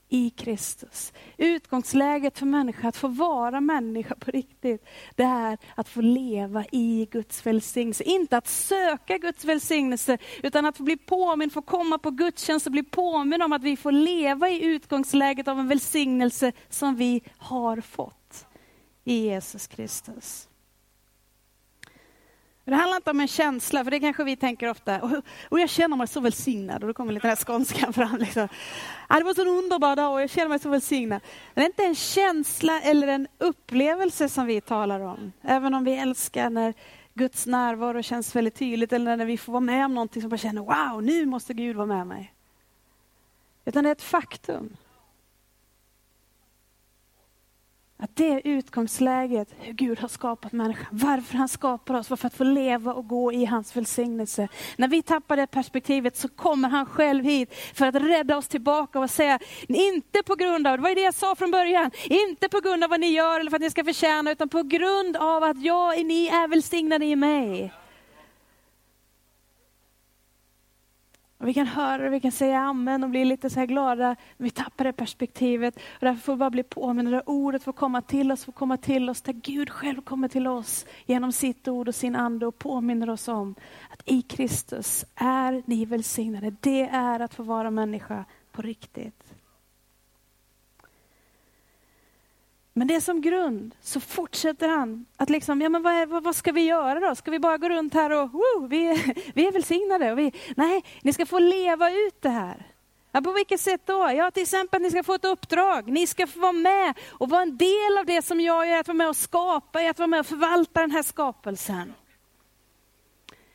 I 0.09 0.31
Kristus. 0.31 1.13
Utgångsläget 1.37 2.39
för 2.39 2.47
människa 2.47 2.89
att 2.89 2.97
få 2.97 3.09
vara 3.09 3.61
människa 3.61 4.15
på 4.15 4.31
riktigt, 4.31 4.87
det 5.15 5.23
är 5.23 5.59
att 5.75 5.89
få 5.89 6.01
leva 6.01 6.65
i 6.73 7.09
Guds 7.11 7.47
välsignelse. 7.47 8.05
Inte 8.05 8.37
att 8.37 8.49
söka 8.49 9.19
Guds 9.19 9.45
välsignelse, 9.45 10.19
utan 10.43 10.67
att 10.67 10.77
få 10.77 10.83
bli 10.83 10.97
påminn, 10.97 11.51
få 11.51 11.63
komma 11.63 11.99
på 11.99 12.11
gudstjänst 12.11 12.67
och 12.67 12.73
bli 12.73 12.83
påminn 12.83 13.43
om 13.43 13.53
att 13.53 13.63
vi 13.63 13.77
får 13.77 13.93
leva 13.93 14.51
i 14.51 14.65
utgångsläget 14.65 15.49
av 15.49 15.59
en 15.59 15.69
välsignelse 15.69 16.53
som 16.69 16.97
vi 16.97 17.23
har 17.39 17.81
fått 17.81 18.16
i 19.07 19.27
Jesus 19.27 19.67
Kristus. 19.67 20.49
Det 22.65 22.75
handlar 22.75 22.97
inte 22.97 23.11
om 23.11 23.21
en 23.21 23.29
känsla, 23.29 23.85
för 23.85 23.91
det 23.91 24.01
kanske 24.01 24.25
vi 24.25 24.37
tänker 24.37 24.69
ofta. 24.69 25.01
Och, 25.49 25.61
jag 25.61 25.71
känner 25.71 25.97
mig 25.97 26.07
så 26.07 26.21
välsignad. 26.21 26.83
Och 26.83 26.89
då 26.89 26.95
kommer 26.95 27.13
lite 27.13 27.27
den 27.27 27.37
här 27.37 27.45
skånskan 27.45 27.93
fram. 27.93 28.17
Liksom. 28.17 28.49
det 29.09 29.23
var 29.25 29.35
så 29.35 29.43
en 29.43 29.49
underbar 29.49 29.97
dag 29.97 30.13
och 30.13 30.23
jag 30.23 30.31
känner 30.31 30.49
mig 30.49 30.59
så 30.59 30.69
välsignad. 30.69 31.21
det 31.55 31.61
är 31.61 31.67
inte 31.67 31.85
en 31.85 31.95
känsla 31.95 32.81
eller 32.81 33.09
en 33.09 33.29
upplevelse 33.39 34.29
som 34.29 34.47
vi 34.47 34.61
talar 34.61 35.01
om. 35.01 35.33
Även 35.43 35.75
om 35.75 35.85
vi 35.85 35.97
älskar 35.97 36.51
när 36.51 36.75
Guds 37.15 37.47
närvaro 37.47 38.03
känns 38.03 38.37
väldigt 38.37 38.55
tydligt. 38.55 38.93
Eller 38.93 39.17
när 39.17 39.27
vi 39.27 39.39
får 39.39 39.53
vara 39.53 39.61
med 39.61 39.85
om 39.85 39.95
någonting 39.95 40.23
som 40.23 40.29
bara 40.31 40.39
känner, 40.39 40.93
wow, 40.93 41.03
nu 41.03 41.27
måste 41.27 41.55
Gud 41.55 41.77
vara 41.77 41.87
med 41.87 42.07
mig. 42.07 42.33
Utan 43.65 43.85
det 43.85 43.91
är 43.91 43.93
ett 43.93 44.03
faktum. 44.03 44.77
Att 47.99 48.17
det 48.17 48.33
är 48.33 48.41
utgångsläget, 48.45 49.49
hur 49.59 49.73
Gud 49.73 49.99
har 49.99 50.09
skapat 50.09 50.53
människan. 50.53 50.87
Varför 50.91 51.35
han 51.39 51.49
skapar 51.49 51.95
oss, 51.95 52.11
var 52.11 52.17
för 52.17 52.27
att 52.27 52.35
få 52.35 52.45
leva 52.45 52.93
och 52.93 53.09
gå 53.09 53.33
i 53.33 53.45
hans 53.45 53.77
välsignelse. 53.77 54.49
När 54.77 54.89
vi 54.89 55.03
tappar 55.03 55.37
det 55.37 55.47
perspektivet 55.47 56.17
så 56.17 56.29
kommer 56.29 56.69
han 56.69 56.87
själv 56.87 57.25
hit 57.25 57.55
för 57.75 57.87
att 57.87 57.95
rädda 57.95 58.37
oss 58.37 58.49
tillbaka 58.49 59.01
och 59.01 59.11
säga, 59.11 59.39
inte 59.69 60.23
på 60.23 60.35
grund 60.35 60.67
av, 60.67 60.77
det 60.77 60.83
var 60.83 60.95
det 60.95 61.01
jag 61.01 61.15
sa 61.15 61.35
från 61.35 61.51
början, 61.51 61.91
inte 62.05 62.49
på 62.49 62.61
grund 62.61 62.85
av 62.85 62.91
vad 62.91 63.01
ni 63.01 63.09
gör 63.09 63.41
eller 63.41 63.51
för 63.51 63.57
att 63.57 63.63
ni 63.63 63.71
ska 63.71 63.85
förtjäna, 63.85 64.33
utan 64.33 64.49
på 64.49 64.63
grund 64.63 65.17
av 65.17 65.43
att 65.43 65.63
jag, 65.63 66.07
ni 66.07 66.27
är 66.27 66.49
välsignade 66.49 67.05
i 67.05 67.17
mig. 67.17 67.73
Och 71.39 71.49
vi 71.49 71.55
kan 71.55 71.67
höra 71.67 72.03
det, 72.03 72.11
vi 72.11 72.21
kan 72.21 72.33
säga 72.33 72.61
amen 72.61 73.05
och 73.05 73.11
bli 73.11 73.25
lite 73.25 73.51
så 73.51 73.61
här 73.61 73.67
glada, 73.67 74.17
men 74.37 74.45
vi 74.45 74.51
tappar 74.51 74.85
det 74.85 74.93
perspektivet. 74.93 75.77
Och 75.77 76.01
därför 76.01 76.21
får 76.21 76.33
vi 76.33 76.39
bara 76.39 76.51
bli 76.51 76.63
påminna, 76.63 77.11
det 77.11 77.23
ordet 77.27 77.63
får 77.63 77.73
komma 77.73 78.03
till 78.03 78.33
oss, 78.33 78.45
får 78.45 78.53
komma 78.53 78.77
till 78.77 79.11
oss, 79.11 79.23
där 79.23 79.33
Gud 79.33 79.71
själv 79.71 80.01
kommer 80.01 80.29
till 80.29 80.47
oss 80.47 80.87
genom 81.07 81.33
sitt 81.33 81.69
ord 81.69 81.89
och 81.89 81.95
sin 81.95 82.17
ande 82.17 82.47
och 82.47 82.59
påminner 82.59 83.11
oss 83.11 83.29
om 83.29 83.55
att 83.91 84.03
i 84.05 84.23
Kristus 84.23 85.05
är 85.15 85.63
ni 85.67 85.85
välsignade. 85.85 86.55
Det 86.61 86.83
är 86.83 87.21
att 87.21 87.35
få 87.35 87.43
vara 87.43 87.71
människa 87.71 88.25
på 88.53 88.63
riktigt. 88.63 89.26
Men 92.79 92.87
det 92.87 92.95
är 92.95 93.01
som 93.01 93.21
grund, 93.21 93.75
så 93.81 94.01
fortsätter 94.01 94.69
han 94.69 95.07
att 95.17 95.31
liksom, 95.31 95.61
ja 95.61 95.69
men 95.69 95.83
vad, 95.83 95.93
är, 95.93 96.07
vad, 96.07 96.25
vad, 96.25 96.37
ska 96.37 96.53
vi 96.53 96.61
göra 96.61 97.01
då? 97.01 97.15
Ska 97.15 97.31
vi 97.31 97.39
bara 97.39 97.59
gå 97.59 97.69
runt 97.69 97.95
här 97.95 98.11
och, 98.11 98.33
woo, 98.33 98.67
vi, 98.69 99.15
vi 99.35 99.47
är 99.47 99.53
välsignade? 99.53 100.13
Och 100.13 100.19
vi, 100.19 100.33
nej, 100.57 100.85
ni 101.03 101.13
ska 101.13 101.27
få 101.27 101.39
leva 101.39 101.91
ut 101.91 102.23
det 102.23 102.29
här. 102.29 102.67
Ja, 103.13 103.21
på 103.21 103.33
vilket 103.33 103.61
sätt 103.61 103.81
då? 103.85 104.11
Ja, 104.17 104.31
till 104.31 104.43
exempel 104.43 104.83
ni 104.83 104.91
ska 104.91 105.03
få 105.03 105.15
ett 105.15 105.25
uppdrag. 105.25 105.89
Ni 105.89 106.07
ska 106.07 106.27
få 106.27 106.41
vara 106.41 106.53
med 106.53 106.95
och 107.11 107.29
vara 107.29 107.43
en 107.43 107.57
del 107.57 107.99
av 107.99 108.07
det 108.07 108.23
som 108.25 108.41
jag 108.41 108.69
gör, 108.69 108.81
att 108.81 108.89
vara 108.89 108.97
med 108.97 109.09
och 109.09 109.17
skapa, 109.17 109.91
att 109.91 109.99
vara 109.99 110.07
med 110.07 110.21
och 110.21 110.27
förvalta 110.27 110.81
den 110.81 110.91
här 110.91 111.03
skapelsen. 111.03 111.95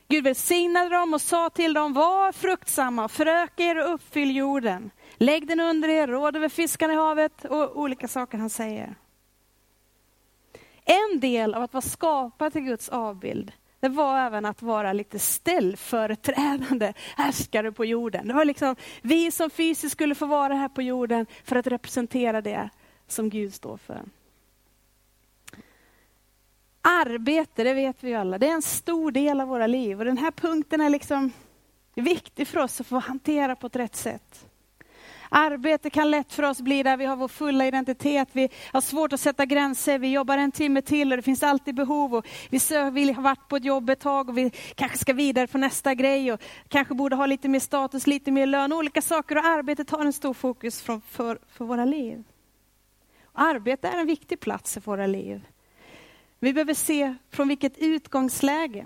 Gud 0.07 0.23
välsignade 0.23 0.89
dem 0.89 1.13
och 1.13 1.21
sa 1.21 1.49
till 1.49 1.73
dem, 1.73 1.93
var 1.93 2.31
fruktsamma, 2.31 3.07
föröka 3.07 3.63
er 3.63 3.77
och 3.77 3.93
uppfyll 3.93 4.35
jorden. 4.35 4.91
Lägg 5.17 5.47
den 5.47 5.59
under 5.59 5.89
er, 5.89 6.07
råd 6.07 6.35
över 6.35 6.49
fiskarna 6.49 6.93
i 6.93 6.95
havet 6.95 7.45
och 7.45 7.79
olika 7.79 8.07
saker 8.07 8.37
han 8.37 8.49
säger. 8.49 8.95
En 10.91 11.19
del 11.19 11.53
av 11.53 11.63
att 11.63 11.73
vara 11.73 11.81
skapad 11.81 12.53
till 12.53 12.61
Guds 12.61 12.89
avbild, 12.89 13.51
det 13.79 13.89
var 13.89 14.19
även 14.19 14.45
att 14.45 14.61
vara 14.61 14.93
lite 14.93 15.19
ställföreträdande 15.19 16.93
härskare 17.17 17.71
på 17.71 17.85
jorden. 17.85 18.27
Det 18.27 18.33
var 18.33 18.45
liksom 18.45 18.75
vi 19.01 19.31
som 19.31 19.49
fysiskt 19.49 19.93
skulle 19.93 20.15
få 20.15 20.25
vara 20.25 20.53
här 20.53 20.69
på 20.69 20.81
jorden 20.81 21.25
för 21.43 21.55
att 21.55 21.67
representera 21.67 22.41
det 22.41 22.69
som 23.07 23.29
Gud 23.29 23.53
står 23.53 23.77
för. 23.77 24.01
Arbete, 26.81 27.63
det 27.63 27.73
vet 27.73 28.03
vi 28.03 28.09
ju 28.09 28.15
alla, 28.15 28.37
det 28.37 28.47
är 28.47 28.53
en 28.53 28.61
stor 28.61 29.11
del 29.11 29.41
av 29.41 29.47
våra 29.47 29.67
liv 29.67 29.99
och 29.99 30.05
den 30.05 30.17
här 30.17 30.31
punkten 30.31 30.81
är 30.81 30.89
liksom 30.89 31.31
viktig 31.95 32.47
för 32.47 32.59
oss 32.59 32.81
att 32.81 32.87
få 32.87 32.99
hantera 32.99 33.55
på 33.55 33.67
ett 33.67 33.75
rätt 33.75 33.95
sätt. 33.95 34.50
Arbete 35.33 35.89
kan 35.89 36.11
lätt 36.11 36.33
för 36.33 36.43
oss 36.43 36.61
bli 36.61 36.83
där 36.83 36.97
vi 36.97 37.05
har 37.05 37.15
vår 37.15 37.27
fulla 37.27 37.67
identitet, 37.67 38.29
vi 38.31 38.49
har 38.73 38.81
svårt 38.81 39.13
att 39.13 39.19
sätta 39.19 39.45
gränser, 39.45 39.99
vi 39.99 40.11
jobbar 40.11 40.37
en 40.37 40.51
timme 40.51 40.81
till 40.81 41.11
och 41.11 41.17
det 41.17 41.21
finns 41.21 41.43
alltid 41.43 41.75
behov. 41.75 42.15
Och 42.15 42.27
vi 42.49 42.59
vill 42.91 43.15
ha 43.15 43.21
varit 43.21 43.47
på 43.47 43.55
ett 43.55 43.65
jobb 43.65 43.89
ett 43.89 43.99
tag 43.99 44.29
och 44.29 44.37
vi 44.37 44.51
kanske 44.75 44.97
ska 44.97 45.13
vidare 45.13 45.47
på 45.47 45.57
nästa 45.57 45.93
grej 45.93 46.33
och 46.33 46.41
kanske 46.67 46.93
borde 46.93 47.15
ha 47.15 47.25
lite 47.25 47.47
mer 47.47 47.59
status, 47.59 48.07
lite 48.07 48.31
mer 48.31 48.45
lön, 48.45 48.73
olika 48.73 49.01
saker 49.01 49.37
och 49.37 49.45
arbetet 49.45 49.89
har 49.89 50.05
en 50.05 50.13
stor 50.13 50.33
fokus 50.33 50.81
för, 50.81 51.01
för, 51.07 51.39
för 51.47 51.65
våra 51.65 51.85
liv. 51.85 52.23
Arbete 53.33 53.87
är 53.87 53.97
en 53.97 54.07
viktig 54.07 54.39
plats 54.39 54.77
i 54.77 54.79
våra 54.79 55.07
liv. 55.07 55.41
Vi 56.39 56.53
behöver 56.53 56.73
se 56.73 57.15
från 57.29 57.47
vilket 57.47 57.77
utgångsläge 57.77 58.85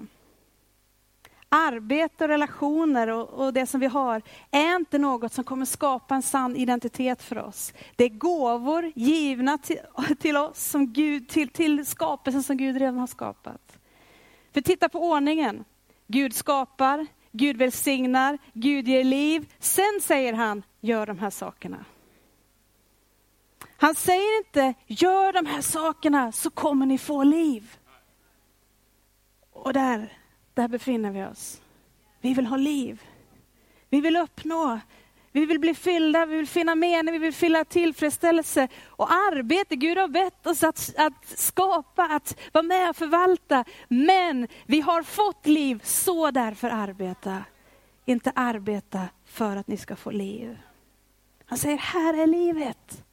arbete 1.55 2.23
och 2.23 2.27
relationer 2.27 3.07
och, 3.07 3.29
och, 3.29 3.53
det 3.53 3.65
som 3.65 3.79
vi 3.79 3.85
har 3.85 4.21
är 4.51 4.75
inte 4.75 4.97
något 4.97 5.33
som 5.33 5.43
kommer 5.43 5.65
skapa 5.65 6.15
en 6.15 6.21
sann 6.21 6.55
identitet 6.55 7.21
för 7.21 7.37
oss. 7.37 7.73
Det 7.95 8.03
är 8.03 8.09
gåvor 8.09 8.91
givna 8.95 9.57
till, 9.57 9.79
till 10.19 10.37
oss, 10.37 10.63
som 10.63 10.93
Gud, 10.93 11.29
till, 11.29 11.49
till 11.49 11.85
skapelsen 11.85 12.43
som 12.43 12.57
Gud 12.57 12.77
redan 12.77 12.97
har 12.97 13.07
skapat. 13.07 13.77
För 14.53 14.61
titta 14.61 14.89
på 14.89 14.99
ordningen. 14.99 15.63
Gud 16.07 16.35
skapar, 16.35 17.07
Gud 17.31 17.57
välsignar, 17.57 18.37
Gud 18.53 18.87
ger 18.87 19.03
liv. 19.03 19.53
Sen 19.59 19.99
säger 20.01 20.33
han, 20.33 20.63
gör 20.81 21.05
de 21.05 21.19
här 21.19 21.29
sakerna. 21.29 21.85
Han 23.77 23.95
säger 23.95 24.37
inte, 24.37 24.73
gör 24.87 25.33
de 25.33 25.45
här 25.45 25.61
sakerna 25.61 26.31
så 26.31 26.49
kommer 26.49 26.85
ni 26.85 26.97
få 26.97 27.23
liv. 27.23 27.77
Och 29.51 29.73
där 29.73 30.24
där 30.55 30.67
befinner 30.67 31.11
vi 31.11 31.23
oss. 31.23 31.61
Vi 32.21 32.33
vill 32.33 32.45
ha 32.45 32.57
liv. 32.57 33.01
Vi 33.89 34.01
vill 34.01 34.15
uppnå. 34.15 34.79
Vi 35.31 35.45
vill 35.45 35.59
bli 35.59 35.73
fyllda, 35.73 36.25
vi 36.25 36.35
vill 36.35 36.47
finna 36.47 36.75
mening, 36.75 37.13
vi 37.13 37.19
vill 37.19 37.33
fylla 37.33 37.65
tillfredsställelse. 37.65 38.67
Och 38.85 39.11
arbete, 39.11 39.75
Gud 39.75 39.97
har 39.97 40.07
bett 40.07 40.47
oss 40.47 40.63
att, 40.63 40.93
att 40.97 41.39
skapa, 41.39 42.03
att 42.03 42.39
vara 42.51 42.63
med 42.63 42.89
och 42.89 42.95
förvalta. 42.95 43.65
Men 43.87 44.47
vi 44.65 44.81
har 44.81 45.03
fått 45.03 45.47
liv, 45.47 45.81
så 45.83 46.31
därför 46.31 46.69
arbeta. 46.69 47.43
Inte 48.05 48.31
arbeta 48.35 49.01
för 49.25 49.55
att 49.55 49.67
ni 49.67 49.77
ska 49.77 49.95
få 49.95 50.11
liv. 50.11 50.57
Han 51.45 51.57
säger, 51.57 51.77
här 51.77 52.13
är 52.13 52.27
livet. 52.27 53.03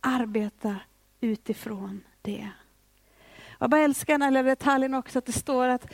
Arbeta 0.00 0.76
utifrån 1.20 2.00
det. 2.22 2.48
Jag 3.58 3.70
bara 3.70 3.80
älskar 3.80 4.18
den 4.18 4.36
här 4.36 4.42
detaljen 4.42 4.94
också, 4.94 5.18
att 5.18 5.26
det 5.26 5.32
står 5.32 5.68
att 5.68 5.92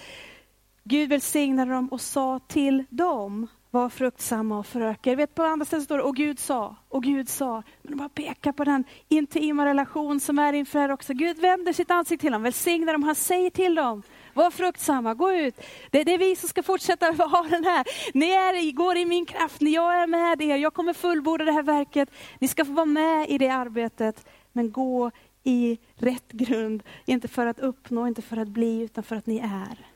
Gud 0.85 1.09
välsignade 1.09 1.73
dem 1.73 1.89
och 1.89 2.01
sa 2.01 2.39
till 2.39 2.85
dem, 2.91 3.49
var 3.71 3.89
fruktsamma 3.89 4.59
och 4.59 4.67
föröka 4.67 5.15
vet 5.15 5.35
på 5.35 5.43
andra 5.43 5.67
ställen 5.67 5.85
står 5.85 5.97
det, 5.99 6.03
och 6.03 6.17
Gud 6.17 6.39
sa, 6.39 6.77
och 6.89 7.03
Gud 7.03 7.29
sa. 7.29 7.63
Men 7.83 7.93
de 7.93 7.97
bara 7.97 8.09
pekar 8.09 8.53
på 8.53 8.65
den 8.65 8.85
intima 9.09 9.67
relation 9.67 10.21
som 10.21 10.39
är 10.39 10.53
inför 10.53 10.79
här 10.79 10.91
också. 10.91 11.13
Gud 11.13 11.39
vänder 11.39 11.73
sitt 11.73 11.91
ansikte 11.91 12.23
till 12.23 12.33
dem, 12.33 12.43
välsignar 12.43 12.93
dem, 12.93 13.03
han 13.03 13.15
säger 13.15 13.51
till 13.51 13.75
dem, 13.75 14.03
var 14.35 14.51
fruktsamma, 14.51 15.15
gå 15.15 15.33
ut. 15.33 15.55
Det, 15.91 16.05
det, 16.05 16.15
är 16.15 16.19
vi 16.19 16.37
som 16.37 16.49
ska 16.49 16.63
fortsätta 16.63 17.07
ha 17.19 17.47
den 17.51 17.65
här. 17.65 17.87
Ni 18.15 18.31
är, 18.31 18.73
går 18.73 18.97
i 18.97 19.05
min 19.05 19.27
kraft, 19.27 19.63
jag 19.63 20.03
är 20.03 20.07
med 20.07 20.43
er, 20.43 20.57
jag 20.57 20.75
kommer 20.75 20.93
fullborda 20.93 21.45
det 21.45 21.53
här 21.53 21.63
verket. 21.63 22.11
Ni 22.39 22.49
ska 22.49 22.65
få 22.65 22.73
vara 22.73 22.87
med 22.87 23.31
i 23.31 23.39
det 23.39 23.49
arbetet, 23.49 24.27
men 24.53 24.73
gå 24.73 25.11
i 25.45 25.79
rätt 25.95 26.33
grund. 26.33 26.83
Inte 27.05 27.29
för 27.29 27.47
att 27.47 27.59
uppnå, 27.59 28.07
inte 28.07 28.23
för 28.23 28.37
att 28.37 28.49
bli, 28.49 28.81
utan 28.81 29.05
för 29.05 29.17
att 29.17 29.27
ni 29.27 29.39
är. 29.39 29.91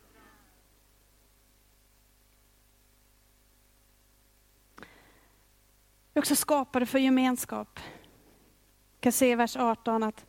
Vi 6.12 6.18
är 6.18 6.22
också 6.22 6.36
skapade 6.36 6.86
för 6.86 6.98
gemenskap. 6.98 7.80
Vi 8.94 9.00
kan 9.00 9.12
se 9.12 9.30
i 9.30 9.34
vers 9.34 9.56
18 9.56 10.02
att 10.02 10.26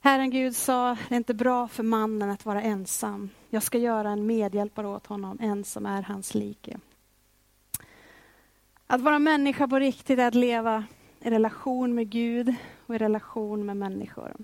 Herren 0.00 0.30
Gud 0.30 0.56
sa, 0.56 0.96
det 1.08 1.14
är 1.14 1.16
inte 1.16 1.34
bra 1.34 1.68
för 1.68 1.82
mannen 1.82 2.30
att 2.30 2.44
vara 2.44 2.62
ensam. 2.62 3.30
Jag 3.50 3.62
ska 3.62 3.78
göra 3.78 4.10
en 4.10 4.26
medhjälpare 4.26 4.86
åt 4.86 5.06
honom, 5.06 5.38
en 5.40 5.64
som 5.64 5.86
är 5.86 6.02
hans 6.02 6.34
like. 6.34 6.78
Att 8.86 9.00
vara 9.00 9.18
människa 9.18 9.68
på 9.68 9.78
riktigt 9.78 10.18
är 10.18 10.28
att 10.28 10.34
leva 10.34 10.84
i 11.20 11.30
relation 11.30 11.94
med 11.94 12.10
Gud 12.10 12.54
och 12.86 12.94
i 12.94 12.98
relation 12.98 13.66
med 13.66 13.76
människor. 13.76 14.34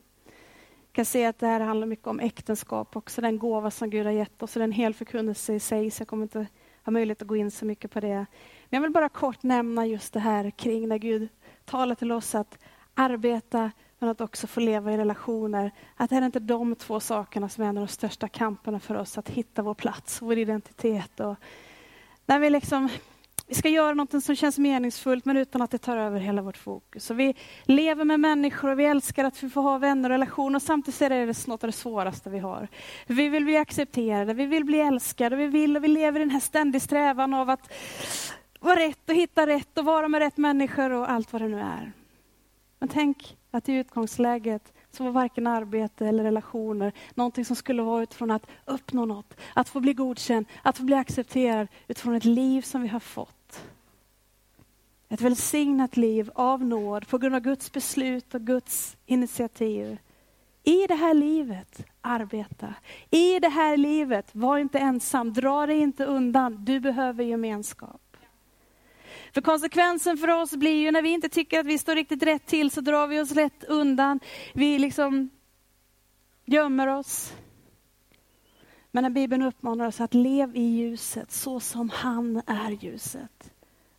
Jag 0.86 0.92
kan 0.92 1.04
se 1.04 1.26
att 1.26 1.38
det 1.38 1.46
här 1.46 1.60
handlar 1.60 1.86
mycket 1.86 2.06
om 2.06 2.20
äktenskap 2.20 2.96
också, 2.96 3.20
den 3.20 3.38
gåva 3.38 3.70
som 3.70 3.90
Gud 3.90 4.06
har 4.06 4.12
gett 4.12 4.42
oss. 4.42 4.56
Och 4.56 4.60
det 4.60 4.62
är 4.62 4.68
en 4.68 4.72
hel 4.72 4.94
förkunnelse 4.94 5.54
i 5.54 5.60
sig, 5.60 5.90
så 5.90 6.00
jag 6.00 6.08
kommer 6.08 6.22
inte 6.22 6.46
ha 6.84 6.90
möjlighet 6.90 7.22
att 7.22 7.28
gå 7.28 7.36
in 7.36 7.50
så 7.50 7.64
mycket 7.64 7.90
på 7.90 8.00
det. 8.00 8.14
Men 8.16 8.26
jag 8.68 8.80
vill 8.80 8.90
bara 8.90 9.08
kort 9.08 9.42
nämna 9.42 9.86
just 9.86 10.12
det 10.12 10.20
här 10.20 10.50
kring 10.50 10.88
när 10.88 10.98
Gud 10.98 11.28
talar 11.64 11.94
till 11.94 12.12
oss 12.12 12.34
att 12.34 12.58
arbeta 12.94 13.70
men 13.98 14.08
att 14.08 14.20
också 14.20 14.46
få 14.46 14.60
leva 14.60 14.92
i 14.92 14.96
relationer. 14.96 15.70
Att 15.96 16.10
det 16.10 16.16
är 16.16 16.22
inte 16.22 16.40
de 16.40 16.74
två 16.74 17.00
sakerna 17.00 17.48
som 17.48 17.64
är 17.64 17.68
en 17.68 17.78
av 17.78 17.86
de 17.86 17.92
största 17.92 18.28
kamperna 18.28 18.80
för 18.80 18.94
oss, 18.94 19.18
att 19.18 19.28
hitta 19.28 19.62
vår 19.62 19.74
plats, 19.74 20.22
vår 20.22 20.38
identitet. 20.38 21.20
Och 21.20 21.34
när 22.26 22.38
vi 22.38 22.50
liksom 22.50 22.88
vi 23.52 23.56
ska 23.56 23.68
göra 23.68 23.94
något 23.94 24.24
som 24.24 24.36
känns 24.36 24.58
meningsfullt 24.58 25.24
men 25.24 25.36
utan 25.36 25.62
att 25.62 25.70
det 25.70 25.78
tar 25.78 25.96
över 25.96 26.20
hela 26.20 26.42
vårt 26.42 26.56
fokus. 26.56 27.10
Och 27.10 27.20
vi 27.20 27.34
lever 27.64 28.04
med 28.04 28.20
människor 28.20 28.70
och 28.70 28.78
vi 28.78 28.84
älskar 28.84 29.24
att 29.24 29.42
vi 29.42 29.50
får 29.50 29.62
ha 29.62 29.78
vänner 29.78 30.10
och 30.10 30.14
relationer 30.14 30.56
och 30.56 30.62
samtidigt 30.62 31.02
är 31.02 31.10
det 31.10 31.46
något 31.46 31.64
av 31.64 31.68
det 31.68 31.76
svåraste 31.76 32.30
vi 32.30 32.38
har. 32.38 32.68
Vi 33.06 33.28
vill 33.28 33.44
bli 33.44 33.56
accepterade, 33.56 34.34
vi 34.34 34.46
vill 34.46 34.64
bli 34.64 34.80
älskade, 34.80 35.36
vi 35.36 35.46
vill 35.46 35.76
och 35.76 35.84
vi 35.84 35.88
lever 35.88 36.20
i 36.20 36.22
den 36.22 36.30
här 36.30 36.40
ständiga 36.40 36.80
strävan 36.80 37.34
av 37.34 37.50
att 37.50 37.72
vara 38.60 38.76
rätt 38.76 39.08
och 39.08 39.14
hitta 39.14 39.46
rätt 39.46 39.78
och 39.78 39.84
vara 39.84 40.08
med 40.08 40.18
rätt 40.18 40.36
människor 40.36 40.92
och 40.92 41.10
allt 41.10 41.32
vad 41.32 41.42
det 41.42 41.48
nu 41.48 41.60
är. 41.60 41.92
Men 42.78 42.88
tänk 42.88 43.36
att 43.50 43.68
i 43.68 43.72
utgångsläget 43.72 44.72
så 44.90 45.04
var 45.04 45.10
varken 45.10 45.46
arbete 45.46 46.06
eller 46.06 46.24
relationer 46.24 46.92
någonting 47.14 47.44
som 47.44 47.56
skulle 47.56 47.82
vara 47.82 48.02
utifrån 48.02 48.30
att 48.30 48.46
uppnå 48.64 49.04
något, 49.04 49.34
att 49.54 49.68
få 49.68 49.80
bli 49.80 49.94
godkänd, 49.94 50.46
att 50.62 50.76
få 50.76 50.82
bli 50.82 50.96
accepterad 50.96 51.68
utifrån 51.88 52.14
ett 52.14 52.24
liv 52.24 52.62
som 52.62 52.82
vi 52.82 52.88
har 52.88 53.00
fått. 53.00 53.41
Ett 55.12 55.20
välsignat 55.20 55.96
liv 55.96 56.30
av 56.34 56.64
nåd 56.64 57.08
på 57.08 57.18
grund 57.18 57.34
av 57.34 57.40
Guds 57.40 57.72
beslut 57.72 58.34
och 58.34 58.40
Guds 58.40 58.96
initiativ. 59.06 59.98
I 60.62 60.86
det 60.86 60.94
här 60.94 61.14
livet, 61.14 61.86
arbeta. 62.00 62.74
I 63.10 63.38
det 63.38 63.48
här 63.48 63.76
livet, 63.76 64.34
var 64.34 64.58
inte 64.58 64.78
ensam, 64.78 65.32
dra 65.32 65.66
dig 65.66 65.78
inte 65.78 66.04
undan. 66.04 66.64
Du 66.64 66.80
behöver 66.80 67.24
gemenskap. 67.24 68.16
För 69.34 69.40
konsekvensen 69.40 70.16
för 70.16 70.28
oss 70.28 70.56
blir 70.56 70.80
ju 70.80 70.90
när 70.90 71.02
vi 71.02 71.10
inte 71.10 71.28
tycker 71.28 71.60
att 71.60 71.66
vi 71.66 71.78
står 71.78 71.94
riktigt 71.94 72.22
rätt 72.22 72.46
till 72.46 72.70
så 72.70 72.80
drar 72.80 73.06
vi 73.06 73.20
oss 73.20 73.34
lätt 73.34 73.64
undan. 73.64 74.20
Vi 74.54 74.78
liksom 74.78 75.30
gömmer 76.44 76.86
oss. 76.86 77.32
Men 78.90 79.02
när 79.02 79.10
Bibeln 79.10 79.42
uppmanar 79.42 79.86
oss 79.86 80.00
att 80.00 80.14
leva 80.14 80.54
i 80.54 80.62
ljuset 80.62 81.32
så 81.32 81.60
som 81.60 81.90
han 81.90 82.42
är 82.46 82.70
ljuset, 82.70 83.52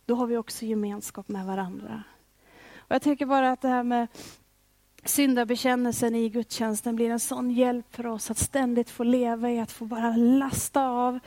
då 0.06 0.14
har 0.14 0.26
vi 0.26 0.36
också 0.36 0.64
gemenskap 0.64 1.28
med 1.28 1.46
varandra. 1.46 2.02
Och 2.76 2.94
jag 2.94 3.02
tycker 3.02 3.26
bara 3.26 3.52
att 3.52 3.60
det 3.60 3.68
här 3.68 3.82
med 3.82 4.08
syndabekännelsen 5.04 6.14
i 6.14 6.28
gudstjänsten 6.28 6.96
blir 6.96 7.10
en 7.10 7.20
sån 7.20 7.50
hjälp 7.50 7.86
för 7.94 8.06
oss 8.06 8.30
att 8.30 8.38
ständigt 8.38 8.90
få 8.90 9.04
leva 9.04 9.50
i 9.50 9.60
att 9.60 9.72
få 9.72 9.84
bara 9.84 10.16
lasta 10.16 10.88
av 10.88 11.18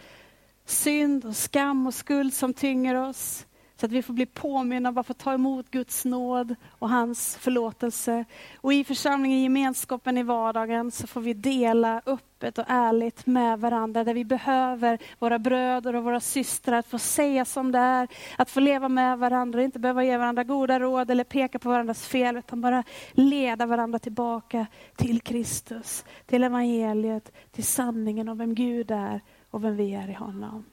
synd 0.66 1.26
och 1.26 1.36
skam 1.36 1.88
och 1.88 1.94
skuld 1.94 2.34
som 2.34 2.54
tynger 2.54 2.96
oss. 2.96 3.46
Så 3.80 3.86
att 3.86 3.92
vi 3.92 4.02
får 4.02 4.14
bli 4.14 4.26
påminna 4.26 4.90
om 4.90 4.98
att 4.98 5.08
få 5.08 5.14
ta 5.14 5.34
emot 5.34 5.72
Guds 5.72 6.06
nåd 6.06 6.56
och 6.80 6.90
hans 6.90 7.36
förlåtelse. 7.36 8.26
Och 8.62 8.74
i 8.74 8.84
församlingen, 8.84 9.38
i 9.38 9.44
gemenskapen 9.44 10.18
i 10.18 10.24
vardagen, 10.24 10.92
så 10.92 11.08
får 11.08 11.22
vi 11.22 11.34
dela 11.34 12.02
öppet 12.06 12.58
och 12.58 12.66
ärligt 12.68 13.26
med 13.26 13.60
varandra, 13.60 14.04
där 14.04 14.14
vi 14.14 14.26
behöver 14.26 15.00
våra 15.20 15.40
bröder 15.40 15.96
och 15.96 16.04
våra 16.04 16.20
systrar, 16.20 16.78
att 16.78 16.88
få 16.88 17.00
säga 17.00 17.46
som 17.46 17.72
det 17.72 17.80
är, 17.80 18.08
att 18.38 18.50
få 18.50 18.60
leva 18.60 18.90
med 18.90 19.20
varandra, 19.20 19.64
inte 19.64 19.80
behöva 19.80 20.04
ge 20.04 20.18
varandra 20.18 20.44
goda 20.44 20.80
råd 20.80 21.12
eller 21.12 21.24
peka 21.24 21.60
på 21.60 21.70
varandras 21.70 22.08
fel, 22.08 22.38
utan 22.38 22.62
bara 22.62 22.84
leda 23.12 23.66
varandra 23.66 24.00
tillbaka 24.00 24.68
till 24.96 25.22
Kristus, 25.22 26.06
till 26.26 26.44
evangeliet, 26.44 27.32
till 27.52 27.66
sanningen 27.66 28.30
om 28.30 28.38
vem 28.38 28.56
Gud 28.56 28.92
är 28.92 29.22
och 29.50 29.64
vem 29.64 29.76
vi 29.76 29.94
är 29.94 30.10
i 30.10 30.14
honom. 30.14 30.66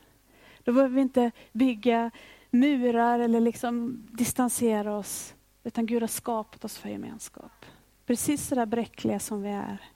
Då 0.65 0.73
behöver 0.73 0.95
vi 0.95 1.01
inte 1.01 1.31
bygga 1.53 2.11
murar 2.55 3.19
eller 3.19 3.41
liksom 3.41 4.07
distansera 4.13 4.97
oss. 4.97 5.35
Utan 5.65 5.87
Gud 5.87 6.03
har 6.03 6.09
skapat 6.09 6.65
oss 6.65 6.79
för 6.79 6.89
gemenskap. 6.89 7.67
Precis 8.07 8.47
så 8.47 8.55
där 8.55 8.67
bräckliga 8.67 9.19
som 9.19 9.43
vi 9.43 9.49
är. 9.49 9.91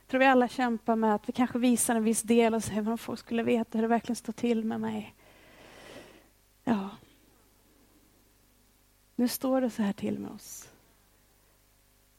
Jag 0.00 0.08
tror 0.08 0.18
vi 0.18 0.26
alla 0.26 0.48
kämpar 0.48 0.96
med 0.96 1.14
att 1.14 1.28
vi 1.28 1.32
kanske 1.32 1.58
visar 1.58 1.96
en 1.96 2.04
viss 2.04 2.22
del 2.22 2.54
och 2.54 2.64
säger 2.64 2.90
om 2.90 2.98
folk 2.98 3.20
skulle 3.20 3.42
veta 3.42 3.78
hur 3.78 3.82
det 3.82 3.88
verkligen 3.88 4.16
står 4.16 4.32
till 4.32 4.64
med 4.64 4.80
mig. 4.80 5.14
Ja. 6.64 6.88
Nu 9.16 9.28
står 9.28 9.60
det 9.60 9.70
så 9.70 9.82
här 9.82 9.92
till 9.92 10.18
med 10.18 10.30
oss. 10.30 10.68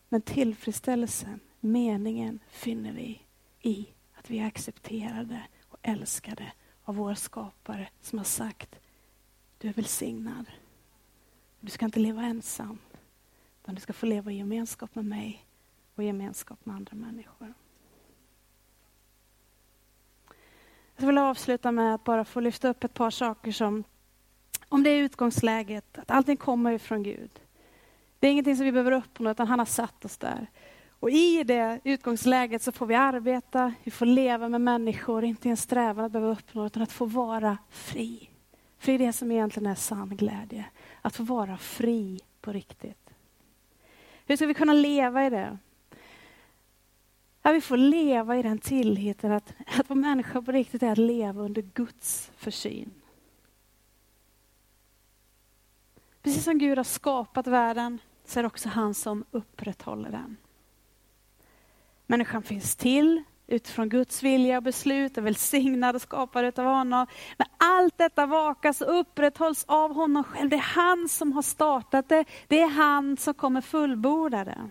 Men 0.09 0.21
tillfredsställelsen, 0.21 1.39
meningen, 1.59 2.39
finner 2.47 2.91
vi 2.91 3.21
i 3.61 3.87
att 4.13 4.29
vi 4.29 4.39
är 4.39 4.47
accepterade 4.47 5.41
och 5.69 5.77
älskade 5.81 6.53
av 6.83 6.95
vår 6.95 7.13
skapare 7.13 7.89
som 8.01 8.17
har 8.17 8.25
sagt 8.25 8.75
du 9.61 9.67
är 9.67 9.73
välsignad. 9.73 10.45
Du 11.59 11.71
ska 11.71 11.85
inte 11.85 11.99
leva 11.99 12.21
ensam, 12.21 12.77
utan 13.61 13.75
du 13.75 13.81
ska 13.81 13.93
få 13.93 14.05
leva 14.05 14.31
i 14.31 14.37
gemenskap 14.37 14.95
med 14.95 15.05
mig 15.05 15.45
och 15.95 16.03
gemenskap 16.03 16.65
med 16.65 16.75
andra 16.75 16.95
människor. 16.95 17.53
Jag 20.97 21.07
vill 21.07 21.17
avsluta 21.17 21.71
med 21.71 21.95
att 21.95 22.03
bara 22.03 22.25
få 22.25 22.39
lyfta 22.39 22.69
upp 22.69 22.83
ett 22.83 22.93
par 22.93 23.09
saker 23.09 23.51
som, 23.51 23.83
om 24.69 24.83
det 24.83 24.89
är 24.89 25.01
utgångsläget, 25.01 25.97
att 25.97 26.11
allting 26.11 26.37
kommer 26.37 26.71
ifrån 26.71 27.03
Gud. 27.03 27.41
Det 28.19 28.27
är 28.27 28.31
ingenting 28.31 28.55
som 28.55 28.65
vi 28.65 28.71
behöver 28.71 28.91
uppnå, 28.91 29.31
utan 29.31 29.47
han 29.47 29.59
har 29.59 29.65
satt 29.65 30.05
oss 30.05 30.17
där. 30.17 30.47
Och 30.89 31.09
i 31.09 31.43
det 31.43 31.79
utgångsläget 31.83 32.61
så 32.61 32.71
får 32.71 32.85
vi 32.85 32.95
arbeta, 32.95 33.73
vi 33.83 33.91
får 33.91 34.05
leva 34.05 34.49
med 34.49 34.61
människor, 34.61 35.23
inte 35.23 35.47
i 35.47 35.51
en 35.51 35.57
strävan 35.57 36.05
att 36.05 36.11
behöva 36.11 36.31
uppnå, 36.31 36.65
utan 36.65 36.83
att 36.83 36.91
få 36.91 37.05
vara 37.05 37.57
fri. 37.69 38.30
För 38.81 38.91
det 38.91 38.93
är 38.93 39.07
det 39.07 39.13
som 39.13 39.31
egentligen 39.31 39.71
är 39.71 39.75
sann 39.75 40.09
glädje. 40.09 40.65
Att 41.01 41.15
få 41.15 41.23
vara 41.23 41.57
fri 41.57 42.19
på 42.41 42.51
riktigt. 42.53 43.09
Hur 44.25 44.35
ska 44.35 44.45
vi 44.45 44.53
kunna 44.53 44.73
leva 44.73 45.25
i 45.25 45.29
det? 45.29 45.57
Ja, 47.41 47.51
vi 47.51 47.61
får 47.61 47.77
leva 47.77 48.37
i 48.37 48.41
den 48.41 48.57
tilliten 48.57 49.31
att, 49.31 49.53
att 49.77 49.89
vara 49.89 49.99
människa 49.99 50.41
på 50.41 50.51
riktigt 50.51 50.83
är 50.83 50.91
att 50.91 50.97
leva 50.97 51.41
under 51.41 51.61
Guds 51.61 52.31
försyn. 52.35 52.91
Precis 56.21 56.43
som 56.43 56.57
Gud 56.57 56.77
har 56.77 56.83
skapat 56.83 57.47
världen 57.47 57.99
så 58.25 58.39
är 58.39 58.43
det 58.43 58.47
också 58.47 58.69
han 58.69 58.93
som 58.93 59.25
upprätthåller 59.31 60.11
den. 60.11 60.37
Människan 62.07 62.43
finns 62.43 62.75
till 62.75 63.23
utifrån 63.51 63.89
Guds 63.89 64.23
vilja 64.23 64.57
och 64.57 64.63
beslut, 64.63 65.17
är 65.17 65.21
välsignad 65.21 65.95
och 65.95 66.01
skapad 66.01 66.59
av 66.59 66.65
honom. 66.65 67.07
Men 67.37 67.47
allt 67.57 67.97
detta 67.97 68.25
vakas 68.25 68.81
och 68.81 68.99
upprätthålls 68.99 69.65
av 69.67 69.93
honom 69.93 70.23
själv. 70.23 70.49
Det 70.49 70.55
är 70.55 70.59
han 70.59 71.09
som 71.09 71.31
har 71.31 71.41
startat 71.41 72.09
det, 72.09 72.25
det 72.47 72.61
är 72.61 72.69
han 72.69 73.17
som 73.17 73.33
kommer 73.33 73.61
fullborda 73.61 74.43
det. 74.43 74.69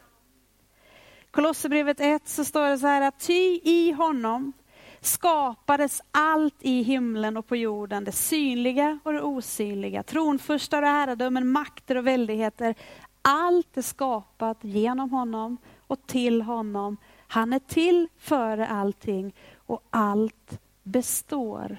Kolosserbrevet 1.31 2.01
1 2.01 2.29
så 2.29 2.45
står 2.45 2.69
det 2.69 2.79
så 2.79 2.87
här 2.87 3.09
att 3.09 3.27
ty 3.27 3.61
i 3.62 3.93
honom 3.93 4.53
skapades 5.01 6.03
allt 6.11 6.55
i 6.61 6.83
himlen 6.83 7.37
och 7.37 7.47
på 7.47 7.57
jorden, 7.57 8.05
det 8.05 8.12
synliga 8.12 8.99
och 9.05 9.12
det 9.12 9.23
osynliga, 9.23 10.03
tronfurstar 10.03 10.83
och 10.83 10.88
herradömen, 10.88 11.49
makter 11.49 11.97
och 11.97 12.07
väldigheter. 12.07 12.75
Allt 13.23 13.77
är 13.77 13.83
skapat 13.83 14.59
genom 14.61 15.11
honom 15.11 15.57
och 15.87 16.07
till 16.07 16.43
honom 16.43 16.97
han 17.31 17.53
är 17.53 17.59
till 17.59 18.09
före 18.16 18.66
allting 18.66 19.35
och 19.55 19.83
allt 19.90 20.61
består 20.83 21.77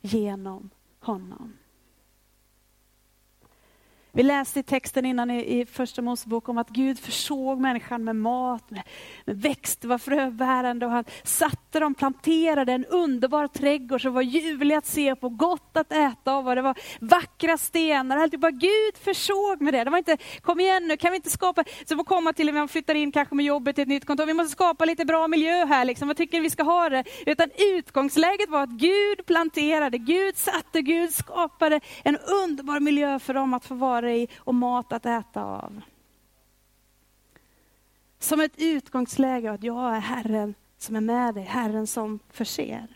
genom 0.00 0.70
honom. 1.00 1.52
Vi 4.12 4.22
läste 4.22 4.60
i 4.60 4.62
texten 4.62 5.04
innan 5.04 5.30
i, 5.30 5.60
i 5.60 5.66
första 5.66 6.02
Mosebok 6.02 6.48
om 6.48 6.58
att 6.58 6.68
Gud 6.68 6.98
försåg 6.98 7.60
människan 7.60 8.04
med 8.04 8.16
mat, 8.16 8.70
med, 8.70 8.82
med 9.24 9.42
växter 9.42 9.88
var 9.88 9.98
fröbärande 9.98 10.86
och 10.86 10.92
han 10.92 11.04
satte 11.24 11.80
dem, 11.80 11.94
planterade 11.94 12.72
en 12.72 12.84
underbar 12.84 13.48
trädgård 13.48 14.02
som 14.02 14.14
var 14.14 14.22
ljuvlig 14.22 14.74
att 14.74 14.86
se 14.86 15.16
på, 15.16 15.28
gott 15.28 15.76
att 15.76 15.92
äta 15.92 16.32
av 16.32 16.48
och 16.48 16.54
det 16.54 16.62
var 16.62 16.78
vackra 17.00 17.58
stenar. 17.58 18.16
Allt 18.16 18.40
bara 18.40 18.50
Gud 18.50 18.96
försåg 19.04 19.60
med 19.60 19.74
det. 19.74 19.84
Det 19.84 19.90
var 19.90 19.98
inte, 19.98 20.16
kom 20.40 20.60
igen 20.60 20.88
nu, 20.88 20.96
kan 20.96 21.10
vi 21.10 21.16
inte 21.16 21.30
skapa, 21.30 21.64
så 21.84 21.96
får 21.96 22.04
komma 22.04 22.32
till 22.32 22.46
när 22.46 22.52
man 22.52 22.68
flyttar 22.68 22.94
in 22.94 23.12
kanske 23.12 23.34
med 23.34 23.44
jobbet 23.46 23.76
till 23.76 23.82
ett 23.82 23.88
nytt 23.88 24.06
kontor, 24.06 24.26
vi 24.26 24.34
måste 24.34 24.52
skapa 24.52 24.84
lite 24.84 25.04
bra 25.04 25.28
miljö 25.28 25.66
här, 25.66 25.84
liksom. 25.84 26.08
vad 26.08 26.16
tycker 26.16 26.40
vi 26.40 26.50
ska 26.50 26.62
ha 26.62 26.88
det? 26.88 27.04
Utan 27.26 27.50
utgångsläget 27.76 28.48
var 28.48 28.62
att 28.62 28.70
Gud 28.70 29.26
planterade, 29.26 29.98
Gud 29.98 30.36
satte, 30.36 30.82
Gud 30.82 31.14
skapade 31.14 31.80
en 32.04 32.16
underbar 32.16 32.80
miljö 32.80 33.18
för 33.18 33.34
dem 33.34 33.54
att 33.54 33.64
få 33.64 33.74
vara 33.74 33.99
vara 34.02 34.26
och 34.38 34.54
mat 34.54 34.92
att 34.92 35.06
äta 35.06 35.44
av. 35.44 35.80
Som 38.18 38.40
ett 38.40 38.54
utgångsläge 38.56 39.50
att 39.50 39.62
jag 39.62 39.96
är 39.96 40.00
Herren 40.00 40.54
som 40.78 40.96
är 40.96 41.00
med 41.00 41.34
dig, 41.34 41.44
Herren 41.44 41.86
som 41.86 42.18
förser. 42.28 42.86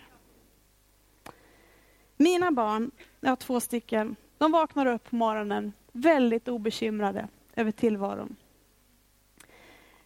Mina 2.16 2.50
barn, 2.50 2.90
jag 3.20 3.30
har 3.30 3.36
två 3.36 3.60
stycken, 3.60 4.16
de 4.38 4.52
vaknar 4.52 4.86
upp 4.86 5.10
på 5.10 5.16
morgonen 5.16 5.72
väldigt 5.92 6.48
obekymrade 6.48 7.28
över 7.56 7.70
tillvaron. 7.70 8.36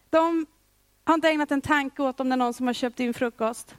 De 0.09 0.45
har 1.03 1.13
inte 1.13 1.29
ägnat 1.29 1.51
en 1.51 1.61
tanke 1.61 2.03
åt 2.03 2.19
om 2.19 2.29
det 2.29 2.35
är 2.35 2.37
någon 2.37 2.53
som 2.53 2.67
har 2.67 2.73
köpt 2.73 2.99
in 2.99 3.13
frukost. 3.13 3.75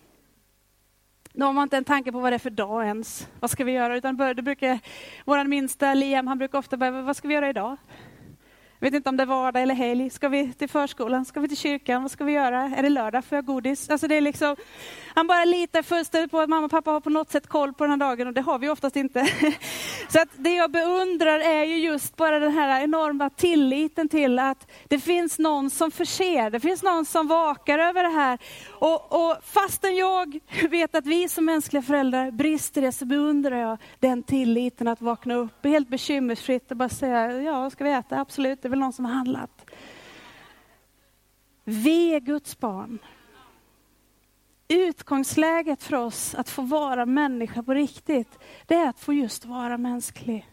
De 1.33 1.57
har 1.57 1.63
inte 1.63 1.77
en 1.77 1.85
tanke 1.85 2.13
på 2.13 2.21
vad 2.21 2.33
det 2.33 2.37
är 2.37 2.39
för 2.39 2.51
dag 2.51 2.85
ens. 2.85 3.29
Vad 3.41 3.51
ska 3.51 3.65
vi 3.65 3.73
göra? 3.73 3.97
Utan 3.97 4.17
brukar, 4.17 4.79
vår 5.25 5.45
minsta 5.45 5.95
Liam, 5.95 6.27
han 6.27 6.39
brukar 6.39 6.59
ofta 6.59 6.77
börja, 6.77 7.03
vad 7.03 7.17
ska 7.17 7.29
vi 7.29 7.35
göra 7.35 7.49
idag? 7.49 7.77
Jag 8.83 8.87
vet 8.87 8.95
inte 8.95 9.09
om 9.09 9.17
det 9.17 9.23
är 9.23 9.27
vardag 9.27 9.63
eller 9.63 9.75
helg. 9.75 10.11
Ska 10.11 10.29
vi 10.29 10.53
till 10.53 10.69
förskolan? 10.69 11.25
Ska 11.25 11.41
vi 11.41 11.49
till 11.49 11.57
kyrkan? 11.57 12.03
Vad 12.03 12.11
ska 12.11 12.25
vi 12.25 12.33
göra? 12.33 12.63
Är 12.77 12.83
det 12.83 12.89
lördag? 12.89 13.25
Får 13.25 13.37
jag 13.37 13.45
godis? 13.45 13.91
Alltså 13.91 14.09
det 14.09 14.15
är 14.15 14.21
liksom, 14.21 14.57
han 15.15 15.27
bara 15.27 15.45
litar 15.45 15.83
fullständigt 15.83 16.31
på 16.31 16.41
att 16.41 16.49
mamma 16.49 16.65
och 16.65 16.71
pappa 16.71 16.91
har 16.91 17.01
på 17.01 17.11
något 17.11 17.31
sätt 17.31 17.47
koll 17.47 17.73
på 17.73 17.85
den 17.85 17.91
här 17.91 17.99
dagen 17.99 18.27
och 18.27 18.35
det 18.35 18.41
har 18.41 18.59
vi 18.59 18.69
oftast 18.69 18.97
inte. 18.97 19.27
Så 20.09 20.21
att 20.21 20.29
det 20.37 20.55
jag 20.55 20.71
beundrar 20.71 21.41
är 21.41 21.65
ju 21.65 21.77
just 21.77 22.17
bara 22.17 22.39
den 22.39 22.53
här 22.53 22.83
enorma 22.85 23.31
tilliten 23.31 24.09
till 24.09 24.39
att 24.39 24.71
det 24.89 24.99
finns 24.99 25.39
någon 25.39 25.71
som 25.71 25.91
förser, 25.91 26.51
det 26.51 26.61
finns 26.61 26.83
någon 26.83 27.05
som 27.05 27.29
vakar 27.29 27.79
över 27.79 28.03
det 28.03 28.09
här. 28.09 28.39
Och, 28.81 29.13
och 29.13 29.45
fastän 29.45 29.97
jag 29.97 30.41
vet 30.71 30.95
att 30.95 31.07
vi 31.07 31.29
som 31.29 31.45
mänskliga 31.45 31.83
föräldrar 31.83 32.31
brister 32.31 32.83
det 32.83 32.93
så 32.93 33.05
beundrar 33.05 33.57
jag 33.57 33.79
den 33.99 34.23
tilliten 34.23 34.89
att 34.89 35.01
vakna 35.01 35.35
upp 35.35 35.65
helt 35.65 35.89
bekymmersfritt 35.89 36.71
och 36.71 36.77
bara 36.77 36.89
säga, 36.89 37.43
ja 37.43 37.71
ska 37.71 37.85
vi 37.85 37.91
äta? 37.91 38.21
Absolut, 38.21 38.63
det 38.63 38.69
är 38.69 38.71
väl 38.71 38.79
någon 38.79 38.93
som 38.93 39.05
har 39.05 39.13
handlat. 39.13 39.71
Vi 41.65 42.15
är 42.15 42.21
Guds 42.21 42.59
barn. 42.59 42.99
Utgångsläget 44.69 45.83
för 45.83 45.97
oss 45.97 46.35
att 46.35 46.49
få 46.49 46.63
vara 46.63 47.07
människa 47.07 47.63
på 47.63 47.75
riktigt, 47.75 48.39
det 48.67 48.75
är 48.75 48.89
att 48.89 49.01
få 49.01 49.13
just 49.13 49.45
vara 49.45 49.79
mänsklig. 49.79 50.47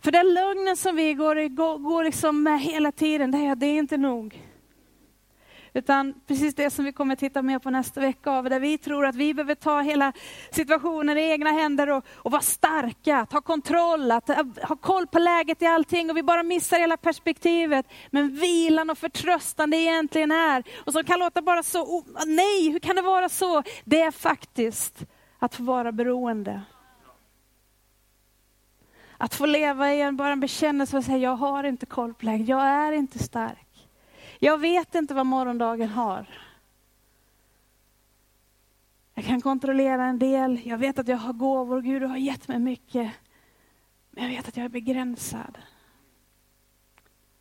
För 0.00 0.10
den 0.10 0.34
lögnen 0.34 0.76
som 0.76 0.96
vi 0.96 1.14
går, 1.14 1.48
går, 1.48 1.78
går 1.78 2.04
liksom 2.04 2.42
med 2.42 2.60
hela 2.60 2.92
tiden, 2.92 3.30
det 3.30 3.38
är, 3.38 3.56
det 3.56 3.66
är 3.66 3.78
inte 3.78 3.96
nog. 3.96 4.42
Utan 5.76 6.14
precis 6.26 6.54
det 6.54 6.70
som 6.70 6.84
vi 6.84 6.92
kommer 6.92 7.12
att 7.12 7.18
titta 7.18 7.42
mer 7.42 7.58
på 7.58 7.70
nästa 7.70 8.00
vecka, 8.00 8.30
av, 8.30 8.50
där 8.50 8.60
vi 8.60 8.78
tror 8.78 9.06
att 9.06 9.14
vi 9.14 9.34
behöver 9.34 9.54
ta 9.54 9.80
hela 9.80 10.12
situationen 10.50 11.18
i 11.18 11.20
egna 11.20 11.50
händer 11.50 11.90
och, 11.90 12.04
och 12.14 12.30
vara 12.30 12.42
starka, 12.42 13.26
ta 13.30 13.40
kontroll, 13.40 14.10
att 14.10 14.28
eh, 14.28 14.36
ha 14.62 14.76
koll 14.76 15.06
på 15.06 15.18
läget 15.18 15.62
i 15.62 15.66
allting 15.66 16.10
och 16.10 16.16
vi 16.16 16.22
bara 16.22 16.42
missar 16.42 16.78
hela 16.78 16.96
perspektivet. 16.96 17.86
Men 18.10 18.36
vilan 18.36 18.90
och 18.90 18.98
förtröstan 18.98 19.70
det 19.70 19.76
egentligen 19.76 20.32
är, 20.32 20.64
och 20.86 20.92
som 20.92 21.04
kan 21.04 21.18
låta 21.18 21.42
bara 21.42 21.62
så, 21.62 21.82
oh, 21.82 22.04
nej, 22.26 22.70
hur 22.70 22.78
kan 22.78 22.96
det 22.96 23.02
vara 23.02 23.28
så? 23.28 23.62
Det 23.84 24.00
är 24.00 24.10
faktiskt 24.10 25.04
att 25.38 25.54
få 25.54 25.62
vara 25.62 25.92
beroende. 25.92 26.62
Att 29.18 29.34
få 29.34 29.46
leva 29.46 29.94
i 29.94 30.00
en, 30.00 30.16
bara 30.16 30.32
en 30.32 30.40
bekännelse 30.40 30.96
och 30.96 31.04
säga, 31.04 31.18
jag 31.18 31.36
har 31.36 31.64
inte 31.64 31.86
koll 31.86 32.14
på 32.14 32.26
läget, 32.26 32.48
jag 32.48 32.62
är 32.62 32.92
inte 32.92 33.18
stark. 33.18 33.65
Jag 34.38 34.58
vet 34.58 34.94
inte 34.94 35.14
vad 35.14 35.26
morgondagen 35.26 35.88
har. 35.88 36.26
Jag 39.14 39.24
kan 39.24 39.40
kontrollera 39.40 40.04
en 40.04 40.18
del, 40.18 40.60
jag 40.64 40.78
vet 40.78 40.98
att 40.98 41.08
jag 41.08 41.16
har 41.16 41.32
gåvor, 41.32 41.82
Gud 41.82 42.02
har 42.02 42.16
gett 42.16 42.48
mig 42.48 42.58
mycket. 42.58 43.12
Men 44.10 44.24
jag 44.24 44.30
vet 44.30 44.48
att 44.48 44.56
jag 44.56 44.64
är 44.64 44.68
begränsad. 44.68 45.58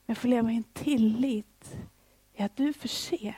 Jag 0.05 0.17
får 0.17 0.27
leva 0.27 0.51
i 0.51 0.55
en 0.55 0.63
tillit 0.63 1.77
i 2.33 2.43
att 2.43 2.55
du 2.55 2.73
förser. 2.73 3.37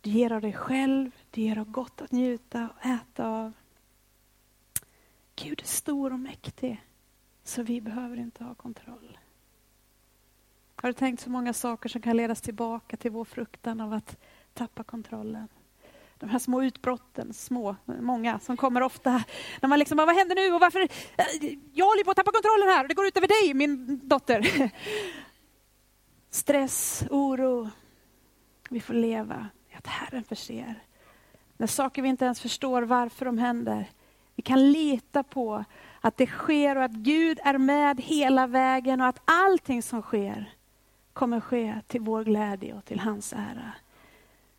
Du 0.00 0.10
ger 0.10 0.32
av 0.32 0.40
dig 0.40 0.52
själv, 0.52 1.10
du 1.30 1.40
ger 1.40 1.58
av 1.58 1.70
gott 1.70 2.00
att 2.00 2.12
njuta 2.12 2.68
och 2.68 2.86
äta 2.86 3.26
av. 3.26 3.52
Gud 5.36 5.60
är 5.60 5.66
stor 5.66 6.12
och 6.12 6.20
mäktig, 6.20 6.84
så 7.44 7.62
vi 7.62 7.80
behöver 7.80 8.16
inte 8.16 8.44
ha 8.44 8.54
kontroll. 8.54 9.18
Har 10.82 10.88
du 10.88 10.92
tänkt 10.92 11.20
så 11.20 11.30
många 11.30 11.52
saker 11.52 11.88
som 11.88 12.02
kan 12.02 12.16
ledas 12.16 12.40
tillbaka 12.40 12.96
till 12.96 13.10
vår 13.10 13.24
fruktan 13.24 13.80
av 13.80 13.92
att 13.92 14.16
tappa 14.54 14.84
kontrollen? 14.84 15.48
De 16.18 16.28
här 16.28 16.38
små 16.38 16.62
utbrotten, 16.62 17.34
små, 17.34 17.76
många, 17.84 18.38
som 18.38 18.56
kommer 18.56 18.82
ofta 18.82 19.24
när 19.60 19.68
man 19.68 19.78
liksom, 19.78 19.96
vad 19.96 20.16
händer 20.16 20.34
nu 20.34 20.54
och 20.54 20.60
varför? 20.60 20.80
Eh, 20.80 21.58
jag 21.72 21.86
håller 21.86 22.04
på 22.04 22.10
att 22.10 22.16
tappa 22.16 22.32
kontrollen 22.32 22.68
här 22.68 22.84
och 22.84 22.88
det 22.88 22.94
går 22.94 23.06
ut 23.06 23.16
över 23.16 23.28
dig, 23.28 23.54
min 23.54 24.00
dotter. 24.08 24.70
Stress, 26.30 27.04
oro. 27.10 27.70
Vi 28.70 28.80
får 28.80 28.94
leva 28.94 29.48
i 29.70 29.74
att 29.74 29.86
Herren 29.86 30.24
förser. 30.24 30.82
När 31.56 31.66
saker 31.66 32.02
vi 32.02 32.08
inte 32.08 32.24
ens 32.24 32.40
förstår 32.40 32.82
varför 32.82 33.24
de 33.24 33.38
händer. 33.38 33.90
Vi 34.34 34.42
kan 34.42 34.72
lita 34.72 35.22
på 35.22 35.64
att 36.00 36.16
det 36.16 36.26
sker 36.26 36.76
och 36.76 36.84
att 36.84 36.92
Gud 36.92 37.40
är 37.44 37.58
med 37.58 38.00
hela 38.00 38.46
vägen 38.46 39.00
och 39.00 39.06
att 39.06 39.20
allting 39.24 39.82
som 39.82 40.02
sker 40.02 40.54
kommer 41.12 41.40
ske 41.40 41.80
till 41.86 42.00
vår 42.00 42.24
glädje 42.24 42.74
och 42.74 42.84
till 42.84 43.00
hans 43.00 43.32
ära. 43.32 43.72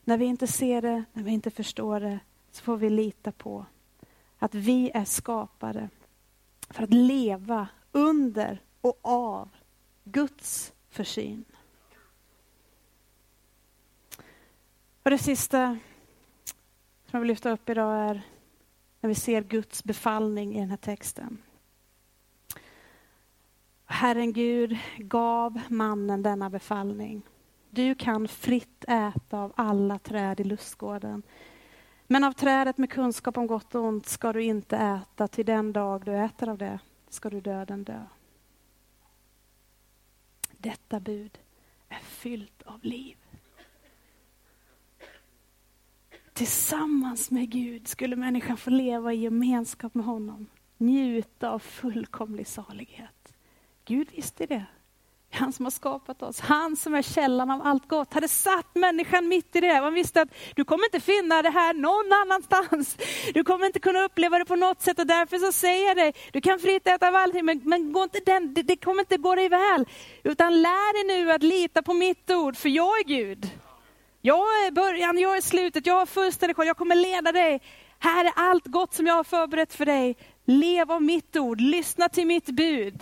När 0.03 0.17
vi 0.17 0.25
inte 0.25 0.47
ser 0.47 0.81
det, 0.81 1.03
när 1.13 1.23
vi 1.23 1.31
inte 1.31 1.51
förstår 1.51 1.99
det, 1.99 2.19
så 2.51 2.63
får 2.63 2.77
vi 2.77 2.89
lita 2.89 3.31
på 3.31 3.65
att 4.39 4.55
vi 4.55 4.91
är 4.93 5.05
skapade 5.05 5.89
för 6.69 6.83
att 6.83 6.93
leva 6.93 7.67
under 7.91 8.61
och 8.81 8.99
av 9.01 9.49
Guds 10.03 10.73
försyn. 10.89 11.45
Och 15.03 15.09
det 15.09 15.17
sista 15.17 15.77
som 17.05 17.17
jag 17.17 17.19
vill 17.19 17.27
lyfta 17.27 17.51
upp 17.51 17.69
idag 17.69 18.09
är 18.09 18.21
när 18.99 19.07
vi 19.07 19.15
ser 19.15 19.41
Guds 19.41 19.83
befallning 19.83 20.55
i 20.55 20.59
den 20.59 20.69
här 20.69 20.77
texten. 20.77 21.37
Herren 24.01 24.33
Gud 24.33 24.77
gav 24.97 25.61
mannen 25.67 26.23
denna 26.23 26.49
befallning. 26.49 27.21
Du 27.69 27.95
kan 27.95 28.27
fritt 28.27 28.85
äta 28.87 29.39
av 29.39 29.53
alla 29.55 29.99
träd 29.99 30.39
i 30.39 30.43
lustgården. 30.43 31.23
Men 32.07 32.23
av 32.23 32.31
trädet 32.31 32.77
med 32.77 32.89
kunskap 32.89 33.37
om 33.37 33.47
gott 33.47 33.75
och 33.75 33.83
ont 33.83 34.05
ska 34.05 34.33
du 34.33 34.43
inte 34.43 34.77
äta, 34.77 35.27
till 35.27 35.45
den 35.45 35.73
dag 35.73 36.05
du 36.05 36.15
äter 36.15 36.49
av 36.49 36.57
det 36.57 36.79
ska 37.09 37.29
du 37.29 37.41
döden 37.41 37.83
dö. 37.83 38.05
Detta 40.57 40.99
bud 40.99 41.39
är 41.89 41.99
fyllt 41.99 42.61
av 42.61 42.83
liv. 42.83 43.17
Tillsammans 46.33 47.31
med 47.31 47.49
Gud 47.49 47.87
skulle 47.87 48.15
människan 48.15 48.57
få 48.57 48.69
leva 48.69 49.13
i 49.13 49.17
gemenskap 49.17 49.93
med 49.93 50.05
honom, 50.05 50.47
njuta 50.77 51.49
av 51.49 51.59
fullkomlig 51.59 52.47
salighet. 52.47 53.20
Gud 53.91 54.11
visste 54.15 54.45
det. 54.45 54.65
Han 55.31 55.53
som 55.53 55.65
har 55.65 55.71
skapat 55.71 56.21
oss, 56.21 56.39
han 56.39 56.75
som 56.75 56.95
är 56.95 57.01
källan 57.01 57.51
av 57.51 57.61
allt 57.63 57.87
gott, 57.87 58.13
hade 58.13 58.27
satt 58.27 58.75
människan 58.75 59.27
mitt 59.27 59.55
i 59.55 59.59
det. 59.59 59.73
Han 59.73 59.93
visste 59.93 60.21
att 60.21 60.29
du 60.55 60.63
kommer 60.63 60.85
inte 60.85 60.99
finna 60.99 61.41
det 61.41 61.49
här 61.49 61.73
någon 61.73 62.13
annanstans. 62.13 62.97
Du 63.33 63.43
kommer 63.43 63.65
inte 63.65 63.79
kunna 63.79 64.03
uppleva 64.03 64.39
det 64.39 64.45
på 64.45 64.55
något 64.55 64.81
sätt 64.81 64.99
och 64.99 65.07
därför 65.07 65.37
så 65.37 65.51
säger 65.51 65.87
jag 65.87 65.97
dig, 65.97 66.13
du 66.33 66.41
kan 66.41 66.59
fritt 66.59 66.87
äta 66.87 67.07
av 67.07 67.15
allting 67.15 67.45
men, 67.45 67.61
men 67.63 67.93
gå 67.93 68.03
inte 68.03 68.19
den, 68.25 68.53
det, 68.53 68.61
det 68.61 68.75
kommer 68.75 68.99
inte 68.99 69.17
gå 69.17 69.35
dig 69.35 69.49
väl. 69.49 69.85
Utan 70.23 70.61
lär 70.61 70.93
dig 70.93 71.17
nu 71.17 71.31
att 71.31 71.43
lita 71.43 71.81
på 71.81 71.93
mitt 71.93 72.31
ord, 72.31 72.57
för 72.57 72.69
jag 72.69 72.99
är 72.99 73.03
Gud. 73.03 73.49
Jag 74.21 74.65
är 74.65 74.71
början, 74.71 75.17
jag 75.17 75.37
är 75.37 75.41
slutet, 75.41 75.85
jag 75.85 75.95
har 75.95 76.05
fullständig 76.05 76.55
koll, 76.55 76.67
jag 76.67 76.77
kommer 76.77 76.95
leda 76.95 77.31
dig. 77.31 77.61
Här 77.99 78.25
är 78.25 78.33
allt 78.35 78.65
gott 78.65 78.93
som 78.93 79.07
jag 79.07 79.13
har 79.13 79.23
förberett 79.23 79.73
för 79.73 79.85
dig. 79.85 80.17
Lev 80.45 80.91
av 80.91 81.01
mitt 81.01 81.35
ord, 81.35 81.61
lyssna 81.61 82.09
till 82.09 82.27
mitt 82.27 82.49
bud. 82.49 83.01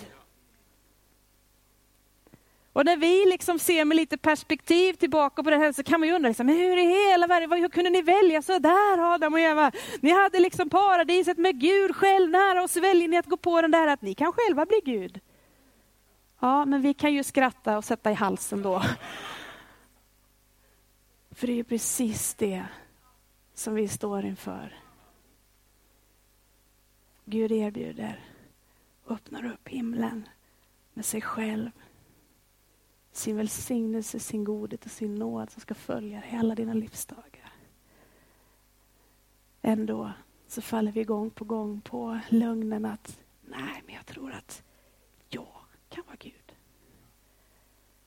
Och 2.80 2.86
när 2.86 2.98
vi 2.98 3.26
liksom 3.26 3.60
ser 3.60 3.86
med 3.86 3.96
lite 3.96 4.18
perspektiv 4.18 4.94
tillbaka 4.94 5.44
på 5.44 5.50
det 5.50 5.58
här 5.58 5.72
så 5.72 5.84
kan 5.84 6.00
man 6.00 6.10
ju 6.10 6.16
undra, 6.16 6.28
liksom, 6.28 6.46
men 6.46 6.56
hur 6.56 6.78
i 6.78 7.10
hela 7.10 7.28
världen, 7.28 7.52
hur 7.52 7.70
kunde 7.70 7.90
ni 7.90 8.02
välja 8.02 8.42
så 8.42 8.60
där 8.60 9.14
Adam 9.14 9.34
och 9.34 9.40
Eva? 9.40 9.72
Ni 10.02 10.12
hade 10.12 10.40
liksom 10.40 10.70
paradiset 10.70 11.38
med 11.38 11.60
Gud 11.60 11.96
själv 11.96 12.30
nära 12.30 12.64
och 12.64 12.70
så 12.70 12.80
väljer 12.80 13.08
ni 13.08 13.18
att 13.18 13.26
gå 13.26 13.38
på 13.38 13.62
den 13.62 13.72
där 13.72 13.88
att 13.88 14.02
ni 14.02 14.14
kan 14.14 14.34
själva 14.34 14.66
bli 14.66 14.82
Gud. 14.86 15.20
Ja, 16.40 16.66
men 16.66 16.82
vi 16.82 16.94
kan 16.94 17.14
ju 17.14 17.24
skratta 17.24 17.78
och 17.78 17.86
sätta 17.86 18.12
i 18.12 18.14
halsen 18.14 18.62
då. 18.62 18.82
För 21.32 21.48
det 21.48 21.54
är 21.54 21.58
ju 21.58 21.64
precis 21.64 22.34
det 22.34 22.66
som 23.54 23.76
vi 23.76 23.88
står 23.88 24.26
inför. 24.26 24.80
Gud 27.26 27.52
erbjuder, 27.52 28.20
öppnar 29.08 29.46
upp 29.46 29.68
himlen 29.68 30.30
med 30.94 31.06
sig 31.06 31.22
själv 31.22 31.72
sin 33.20 33.38
välsignelse, 33.38 34.20
sin 34.20 34.44
godhet 34.44 34.86
och 34.86 34.92
sin 34.92 35.16
nåd 35.16 35.50
som 35.50 35.62
ska 35.62 35.74
följa 35.74 36.20
dig 36.22 36.36
alla 36.36 36.56
dina 36.56 36.74
livsdagar. 36.74 37.54
Ändå 39.62 40.12
så 40.48 40.62
faller 40.62 40.92
vi 40.92 41.04
gång 41.04 41.30
på 41.30 41.46
gång 41.46 41.82
på 41.82 42.20
lögnen 42.30 42.86
att 42.86 43.20
nej, 43.42 43.84
men 43.86 43.96
jag 43.96 44.06
tror 44.06 44.32
att 44.32 44.64
jag 45.30 45.56
kan 45.90 46.04
vara 46.06 46.18
Gud. 46.20 46.56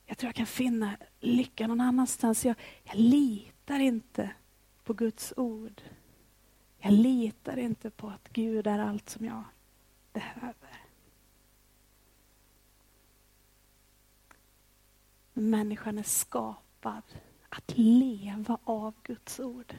Jag 0.05 0.17
tror 0.17 0.27
jag 0.27 0.35
kan 0.35 0.45
finna 0.45 0.97
lycka 1.19 1.67
någon 1.67 1.81
annanstans. 1.81 2.45
Jag, 2.45 2.55
jag 2.83 2.95
litar 2.95 3.79
inte 3.79 4.31
på 4.83 4.93
Guds 4.93 5.33
ord. 5.37 5.81
Jag 6.77 6.93
litar 6.93 7.57
inte 7.57 7.89
på 7.89 8.07
att 8.07 8.29
Gud 8.29 8.67
är 8.67 8.79
allt 8.79 9.09
som 9.09 9.25
jag 9.25 9.43
behöver. 10.13 10.82
Människan 15.33 15.97
är 15.97 16.03
skapad 16.03 17.03
att 17.49 17.73
leva 17.77 18.57
av 18.63 18.93
Guds 19.03 19.39
ord. 19.39 19.75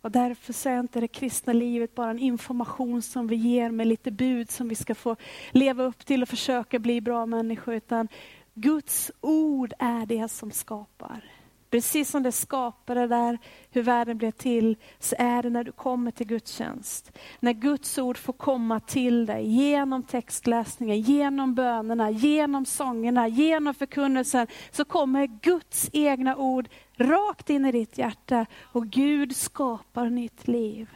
Och 0.00 0.10
därför 0.10 0.52
så 0.52 0.68
är 0.68 0.80
inte 0.80 1.00
det 1.00 1.08
kristna 1.08 1.52
livet 1.52 1.94
bara 1.94 2.10
en 2.10 2.18
information 2.18 3.02
som 3.02 3.26
vi 3.26 3.36
ger 3.36 3.70
med 3.70 3.86
lite 3.86 4.10
bud 4.10 4.50
som 4.50 4.68
vi 4.68 4.74
ska 4.74 4.94
få 4.94 5.16
leva 5.50 5.84
upp 5.84 6.06
till 6.06 6.22
och 6.22 6.28
försöka 6.28 6.78
bli 6.78 7.00
bra 7.00 7.26
människor. 7.26 7.74
Utan 7.74 8.08
Guds 8.54 9.10
ord 9.20 9.72
är 9.78 10.06
det 10.06 10.28
som 10.28 10.50
skapar. 10.50 11.41
Precis 11.72 12.10
som 12.10 12.22
det 12.22 12.32
skapade 12.32 13.06
där, 13.06 13.38
hur 13.70 13.82
världen 13.82 14.18
blev 14.18 14.30
till, 14.30 14.76
så 14.98 15.16
är 15.18 15.42
det 15.42 15.50
när 15.50 15.64
du 15.64 15.72
kommer 15.72 16.10
till 16.10 16.26
gudstjänst. 16.26 17.18
När 17.40 17.52
Guds 17.52 17.98
ord 17.98 18.18
får 18.18 18.32
komma 18.32 18.80
till 18.80 19.26
dig 19.26 19.46
genom 19.46 20.02
textläsningen, 20.02 21.00
genom 21.00 21.54
bönerna, 21.54 22.10
genom 22.10 22.66
sångerna, 22.66 23.28
genom 23.28 23.74
förkunnelsen, 23.74 24.46
så 24.70 24.84
kommer 24.84 25.26
Guds 25.26 25.90
egna 25.92 26.36
ord 26.36 26.68
rakt 26.96 27.50
in 27.50 27.64
i 27.64 27.72
ditt 27.72 27.98
hjärta 27.98 28.46
och 28.62 28.86
Gud 28.86 29.36
skapar 29.36 30.10
nytt 30.10 30.48
liv. 30.48 30.88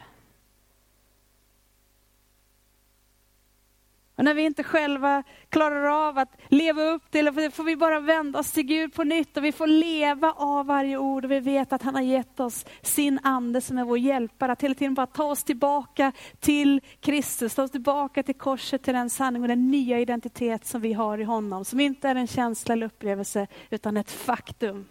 Och 4.17 4.23
när 4.23 4.33
vi 4.33 4.41
inte 4.41 4.63
själva 4.63 5.23
klarar 5.49 6.07
av 6.07 6.17
att 6.17 6.29
leva 6.47 6.83
upp 6.83 7.11
till 7.11 7.25
det, 7.25 7.51
får 7.51 7.63
vi 7.63 7.75
bara 7.75 7.99
vända 7.99 8.39
oss 8.39 8.51
till 8.51 8.63
Gud 8.63 8.93
på 8.93 9.03
nytt 9.03 9.37
och 9.37 9.45
vi 9.45 9.51
får 9.51 9.67
leva 9.67 10.31
av 10.31 10.65
varje 10.65 10.97
ord 10.97 11.25
och 11.25 11.31
vi 11.31 11.39
vet 11.39 11.73
att 11.73 11.81
han 11.81 11.95
har 11.95 12.01
gett 12.01 12.39
oss 12.39 12.65
sin 12.81 13.19
ande 13.23 13.61
som 13.61 13.77
är 13.77 13.83
vår 13.83 13.97
hjälpare. 13.97 14.51
Att 14.51 14.63
hela 14.63 14.75
tiden 14.75 14.93
bara 14.93 15.07
ta 15.07 15.23
oss 15.23 15.43
tillbaka 15.43 16.11
till 16.39 16.81
Kristus, 16.99 17.55
ta 17.55 17.63
oss 17.63 17.71
tillbaka 17.71 18.23
till 18.23 18.35
korset, 18.35 18.83
till 18.83 18.93
den 18.93 19.09
sanning 19.09 19.41
och 19.41 19.47
den 19.47 19.71
nya 19.71 19.99
identitet 19.99 20.65
som 20.65 20.81
vi 20.81 20.93
har 20.93 21.17
i 21.17 21.23
honom. 21.23 21.65
Som 21.65 21.79
inte 21.79 22.09
är 22.09 22.15
en 22.15 22.27
känsla 22.27 22.73
eller 22.73 22.85
upplevelse 22.85 23.47
utan 23.69 23.97
ett 23.97 24.11
faktum. 24.11 24.85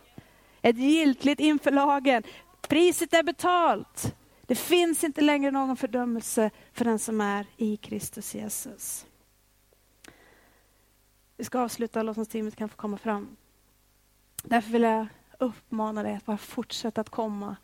Ett 0.62 0.78
giltigt 0.78 1.40
inför 1.40 1.70
lagen. 1.70 2.22
Priset 2.68 3.14
är 3.14 3.22
betalt. 3.22 4.14
Det 4.46 4.54
finns 4.54 5.04
inte 5.04 5.20
längre 5.20 5.50
någon 5.50 5.76
fördömelse 5.76 6.50
för 6.72 6.84
den 6.84 6.98
som 6.98 7.20
är 7.20 7.46
i 7.56 7.76
Kristus 7.76 8.34
Jesus. 8.34 9.06
Vi 11.36 11.44
ska 11.44 11.60
avsluta, 11.60 12.02
lovsångsteamet 12.02 12.56
kan 12.56 12.68
få 12.68 12.76
komma 12.76 12.98
fram. 12.98 13.36
Därför 14.42 14.70
vill 14.70 14.82
jag 14.82 15.06
uppmana 15.38 16.02
dig 16.02 16.14
att 16.14 16.26
bara 16.26 16.38
fortsätta 16.38 17.00
att 17.00 17.10
komma 17.10 17.56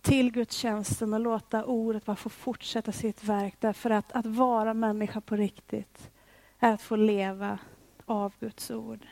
till 0.00 0.32
gudstjänsten 0.32 1.14
och 1.14 1.20
låta 1.20 1.64
ordet 1.64 2.04
bara 2.04 2.16
få 2.16 2.28
fortsätta 2.28 2.92
sitt 2.92 3.24
verk. 3.24 3.54
Därför 3.60 3.90
att 3.90 4.12
att 4.12 4.26
vara 4.26 4.74
människa 4.74 5.20
på 5.20 5.36
riktigt 5.36 6.10
är 6.58 6.72
att 6.72 6.82
få 6.82 6.96
leva 6.96 7.58
av 8.04 8.32
Guds 8.40 8.70
ord. 8.70 9.06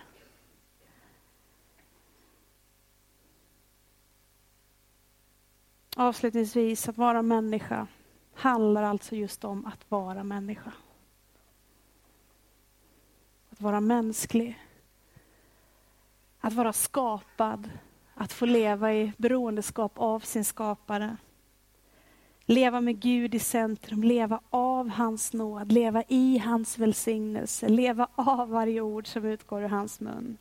Avslutningsvis, 5.96 6.88
att 6.88 6.98
vara 6.98 7.22
människa 7.22 7.86
handlar 8.34 8.82
alltså 8.82 9.16
just 9.16 9.44
om 9.44 9.66
att 9.66 9.90
vara 9.90 10.24
människa. 10.24 10.72
Att 13.58 13.62
vara 13.62 13.80
mänsklig. 13.80 14.58
Att 16.40 16.52
vara 16.52 16.72
skapad. 16.72 17.70
Att 18.14 18.32
få 18.32 18.46
leva 18.46 18.94
i 18.94 19.12
beroendeskap 19.16 19.92
av 19.96 20.20
sin 20.20 20.44
skapare. 20.44 21.16
Leva 22.44 22.80
med 22.80 23.00
Gud 23.00 23.34
i 23.34 23.38
centrum, 23.38 24.02
leva 24.02 24.40
av 24.50 24.88
hans 24.88 25.32
nåd, 25.32 25.72
leva 25.72 26.02
i 26.08 26.38
hans 26.38 26.78
välsignelse, 26.78 27.68
leva 27.68 28.08
av 28.14 28.48
varje 28.48 28.80
ord 28.80 29.06
som 29.06 29.24
utgår 29.24 29.62
ur 29.62 29.68
hans 29.68 30.00
mun. 30.00 30.36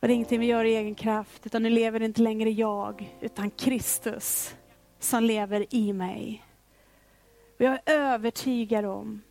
Och 0.00 0.08
det 0.08 0.12
är 0.12 0.14
ingenting 0.14 0.40
vi 0.40 0.46
gör 0.46 0.64
i 0.64 0.76
egen 0.76 0.94
kraft, 0.94 1.46
utan 1.46 1.62
nu 1.62 1.70
lever 1.70 2.02
inte 2.02 2.22
längre 2.22 2.50
jag, 2.50 3.16
utan 3.20 3.50
Kristus 3.50 4.54
som 4.98 5.24
lever 5.24 5.74
i 5.74 5.92
mig. 5.92 6.44
Och 7.58 7.64
jag 7.64 7.72
är 7.72 7.80
övertygad 7.86 8.84
om 8.84 9.22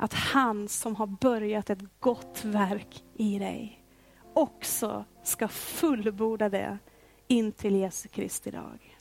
att 0.00 0.14
han 0.14 0.68
som 0.68 0.96
har 0.96 1.06
börjat 1.06 1.70
ett 1.70 2.00
gott 2.00 2.44
verk 2.44 3.04
i 3.14 3.38
dig 3.38 3.84
också 4.34 5.04
ska 5.22 5.48
fullborda 5.48 6.48
det 6.48 6.78
in 7.28 7.52
till 7.52 7.76
Jesu 7.76 8.08
Kristi 8.08 8.50
dag. 8.50 8.98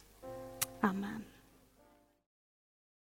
Amen. 0.81 1.28